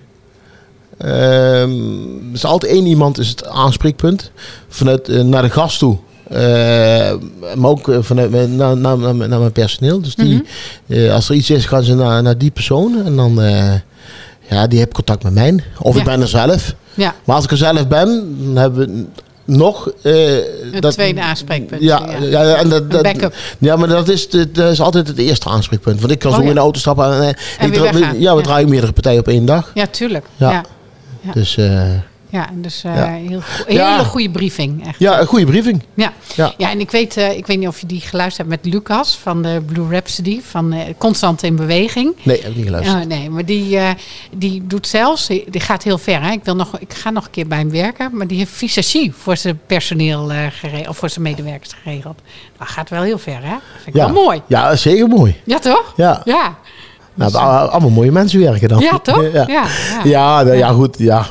[0.99, 1.71] Ehm,
[2.29, 4.31] er is altijd één iemand is het aanspreekpunt.
[4.69, 5.97] Vanuit eh, naar de gast toe.
[6.31, 6.39] Eh,
[7.55, 10.01] maar ook eh, vanuit mijn, naar, naar, naar, mijn- naar mijn personeel.
[10.01, 10.43] Dus die,
[10.87, 13.03] eh, als er iets is, gaan ze naar, naar die persoon.
[13.05, 13.41] En dan,
[14.51, 15.55] ja, die heeft contact met mij.
[15.81, 16.01] Of Ja.
[16.01, 16.75] ik ben er zelf.
[16.95, 19.05] Ja, Maar als ik er zelf ben, dan hebben we
[19.45, 19.91] nog...
[20.03, 21.83] het tweede aanspreekpunt.
[21.83, 22.43] Ja, ja.
[22.43, 26.01] ja, en dat, dat, ja, maar dat is, dat is altijd het eerste aanspreekpunt.
[26.01, 27.29] Want ik kan Oh, zo in de auto stappen en,
[27.73, 28.15] ik.
[28.19, 29.71] Ja, we draaien meerdere partijen op één dag.
[29.75, 30.27] Ja, tuurlijk.
[30.37, 30.65] Ja.
[31.27, 31.33] Ja, ja.
[31.33, 31.93] Dus eh,
[32.29, 33.07] ja dus eh, Ja.
[33.07, 33.91] heel, go- Ja.
[33.93, 34.87] hele goede briefing.
[34.87, 34.99] Echt.
[34.99, 35.83] ja, een goede briefing.
[35.95, 36.13] Ja.
[36.35, 36.55] Ja.
[36.57, 36.71] Ja.
[36.71, 39.43] en ik weet, eh, ik weet niet of je die geluisterd hebt met Lucas van
[39.43, 42.15] de Blue Rhapsody, van Constant in Beweging.
[42.23, 42.99] Nee, heb ik niet geluisterd.
[43.03, 43.79] Ja, nee, maar die,
[44.37, 46.23] die doet zelfs, die gaat heel ver.
[46.23, 46.31] Hè?
[46.31, 49.13] Ik, wil nog, ik ga nog een keer bij hem werken, maar die heeft visagie
[49.15, 52.19] voor zijn personeel geregeld, of voor zijn medewerkers geregeld.
[52.59, 53.55] Dat gaat wel heel ver, hè?
[53.75, 54.13] Vind ik ja.
[54.13, 54.43] wel mooi.
[54.47, 55.37] Ja, zeker mooi.
[55.45, 55.93] Ja, toch?
[55.97, 56.57] Ja, Ja.
[57.17, 58.79] Nou, al- allemaal mooie mensen werken dan.
[58.79, 59.23] Ja, toch?
[59.23, 59.47] Ja, Ja.
[59.47, 59.69] Ja.
[60.05, 60.99] ja, nou, ja goed.
[60.99, 61.27] Ja.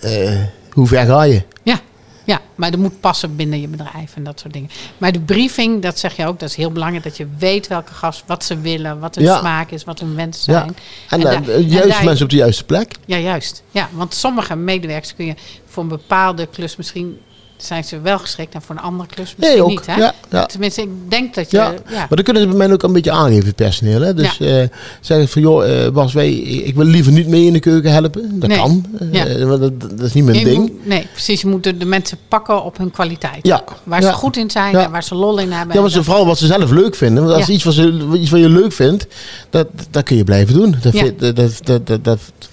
[0.00, 0.36] Eh,
[0.72, 1.42] hoe ver ga je?
[1.62, 1.80] Ja,
[2.24, 4.70] ja, maar dat moet passen binnen je bedrijf en dat soort dingen.
[4.98, 7.04] Maar de briefing, dat zeg je ook, dat is heel belangrijk.
[7.04, 9.38] Dat je weet welke gast, wat ze willen, wat hun Ja.
[9.38, 10.58] smaak is, wat hun wensen Ja.
[10.58, 10.70] zijn.
[10.70, 10.76] En,
[11.08, 12.92] En dan daar- en daar- mensen op de juiste plek.
[13.06, 13.62] Ja, juist.
[13.70, 15.34] Ja, want sommige medewerkers kun je
[15.66, 17.18] voor een bepaalde klus misschien
[17.58, 19.68] zijn ze wel geschikt en voor een andere klus misschien Nee, ook.
[19.70, 19.86] niet.
[19.86, 19.96] Hè?
[19.96, 20.46] Ja, ja.
[20.46, 21.56] Tenminste, ik denk dat je.
[21.56, 21.64] Ja.
[21.70, 24.00] Ja, Maar dan kunnen ze bij mij ook een beetje aangeven, het personeel.
[24.00, 24.14] Hè?
[24.14, 24.62] Dus eh
[25.00, 28.38] zeggen van, joh, Bas, wij, ik wil liever niet mee in de keuken helpen.
[28.40, 28.58] Dat Nee.
[28.58, 28.84] kan.
[29.12, 29.44] Ja.
[29.46, 30.58] want dat, dat is niet mijn Je ding.
[30.58, 31.40] moet- nee, precies.
[31.40, 33.46] Je moet de, de mensen pakken op hun kwaliteit.
[33.46, 33.64] Ja.
[33.84, 35.74] Waar ze goed in zijn en waar ze lol in hebben.
[35.74, 37.24] Ja, maar ze vooral wat ze zelf leuk vinden.
[37.24, 39.06] Want als iets, wat ze, iets wat je leuk vindt,
[39.50, 40.74] dat, dat kun je blijven doen.
[40.80, 42.04] Dat, vind- dat, dat, dat,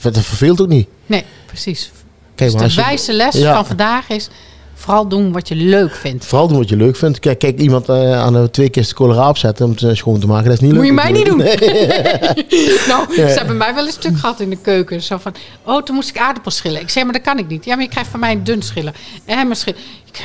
[0.02, 0.88] dat, verveelt ook niet.
[1.06, 1.91] Nee, precies.
[2.36, 4.30] Kijk, Dus de wijze les van vandaag is
[4.76, 6.26] vooral doen wat je leuk vindt.
[6.26, 7.20] Vooral doen wat je leuk vindt.
[7.20, 10.28] Kijk, kijk iemand eh, aan de twee kisten cola opzetten om het eh, schoon te
[10.28, 10.46] maken.
[10.46, 10.90] Dat is niet Moet leuk.
[10.90, 11.38] je mij niet doen.
[12.88, 13.30] Nou, Ja.
[13.30, 15.02] ze hebben mij wel een stuk gehad in de keuken.
[15.02, 15.34] Zo van,
[15.64, 16.82] oh, toen moest ik aardappels schillen.
[16.82, 17.66] Ik zei, maar dat kan ik niet.
[17.66, 18.94] Ja, maar je krijgt van mij een dun schillen.
[19.26, 19.80] En mijn schillen.
[20.12, 20.20] Ik,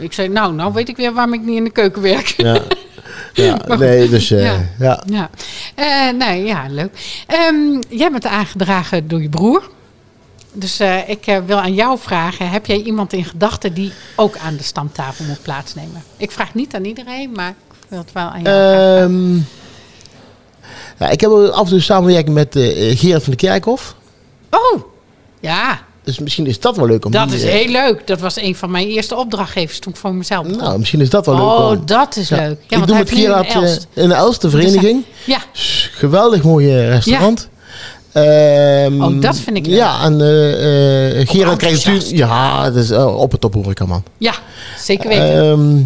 [0.00, 2.34] ik zei, nou, nou weet ik weer waarom ik niet in de keuken werk.
[2.36, 2.60] Ja.
[3.32, 4.66] Ja, nee, dus eh, Ja.
[4.78, 5.02] ja.
[5.06, 5.30] Ja,
[5.74, 6.90] Eh, nee, ja, leuk.
[7.26, 9.62] Ehm, jij bent aangedragen door je broer.
[10.58, 14.36] Dus eh, ik eh, wil aan jou vragen: heb jij iemand in gedachten die ook
[14.36, 16.02] aan de stamtafel moet plaatsnemen?
[16.16, 19.42] Ik vraag niet aan iedereen, maar ik wil het wel aan jou
[20.98, 23.94] ja, ik heb af en toe samenwerking met eh Gerard van de Kerkhof.
[24.50, 24.82] Oh,
[25.40, 28.06] ja, Dus misschien is dat wel leuk om dat die, is heel leuk.
[28.06, 30.62] Dat was een van mijn eerste opdrachtgevers toen ik voor mezelf begon.
[30.62, 31.44] Nou, misschien is dat wel leuk.
[31.44, 32.36] oh, om- dat is Ja.
[32.36, 32.60] leuk.
[32.68, 33.86] Ja, ik doe met Gerard Elst.
[33.92, 35.04] in de Elste vereniging.
[35.24, 35.38] Ja,
[35.92, 37.48] Geweldig mooie restaurant.
[38.16, 39.76] Ehm, Oh, dat vind ik leuk.
[39.76, 42.16] Ja, en eh Gerard krijgt natuurlijk...
[42.16, 44.02] Ja, het is eh, op het top horeca, man.
[44.18, 44.32] ja,
[44.78, 45.50] zeker weten.
[45.50, 45.76] Ehm,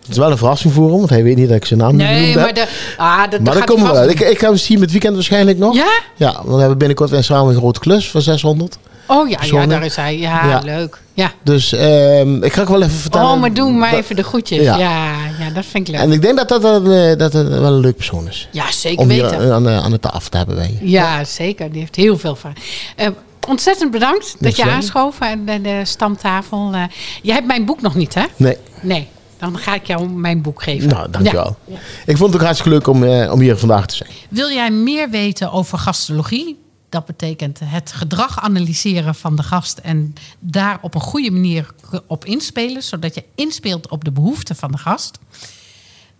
[0.00, 1.96] het is wel een verrassing voor hem, want hij weet niet dat ik zijn naam
[1.96, 2.66] niet nee, maar, de,
[2.96, 4.08] ah, dat, Maar dat komt wel.
[4.08, 5.74] Ik, ik ga hem zien met het weekend waarschijnlijk nog.
[5.74, 5.88] Ja?
[6.16, 8.78] Ja, want we hebben binnenkort weer samen een grote klus van 600.
[9.06, 10.18] Oh ja, ja, daar is hij.
[10.18, 10.60] Ja, Ja.
[10.64, 10.98] leuk.
[11.14, 11.32] Ja.
[11.42, 13.28] Dus ehm, ik ga ook wel even vertellen.
[13.30, 14.62] Oh, maar doe maar even de groetjes.
[14.62, 14.76] Ja.
[14.78, 16.02] Ja, ja, dat vind ik leuk.
[16.02, 18.48] En ik denk dat dat, een, eh, dat het wel een leuk persoon is.
[18.52, 19.40] ja, zeker Om weten.
[19.40, 20.90] eh, aan, de- aan de tafel te hebben bij je.
[20.90, 21.70] Ja, zeker.
[21.70, 22.52] Die heeft heel veel van.
[22.96, 23.08] Eh,
[23.48, 26.70] ontzettend bedankt dat je aanschoven en de, de stamtafel.
[26.74, 26.82] eh
[27.22, 28.24] jij hebt mijn boek nog niet, hè?
[28.36, 29.08] Nee, Nee.
[29.38, 30.88] Dan ga ik jou mijn boek geven.
[30.88, 31.56] nou, dankjewel.
[31.64, 31.76] Ja.
[32.06, 34.10] Ik vond het ook hartstikke leuk om, eh, om hier vandaag te zijn.
[34.30, 36.58] Wil jij meer weten over gastologie?
[36.90, 41.74] Dat betekent het gedrag analyseren van de gast en daar op een goede manier
[42.06, 45.18] op inspelen, zodat je inspeelt op de behoeften van de gast.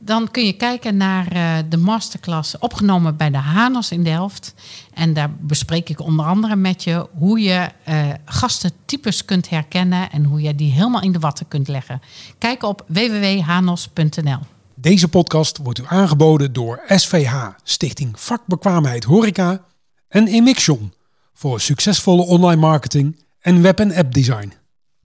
[0.02, 4.54] Dan kun je kijken naar eh, de masterclass opgenomen bij de Hanos in Delft.
[4.94, 10.24] En daar bespreek ik onder andere met je hoe je eh, gastentypes kunt herkennen en
[10.24, 12.02] hoe je die helemaal in de watten kunt leggen.
[12.38, 14.38] Kijk op www.hanos.nl.
[14.74, 19.60] Deze podcast wordt u aangeboden door SVH, Stichting Vakbekwaamheid Horeca
[20.10, 20.92] en Emixion
[21.32, 24.52] voor succesvolle online marketing en web- en appdesign.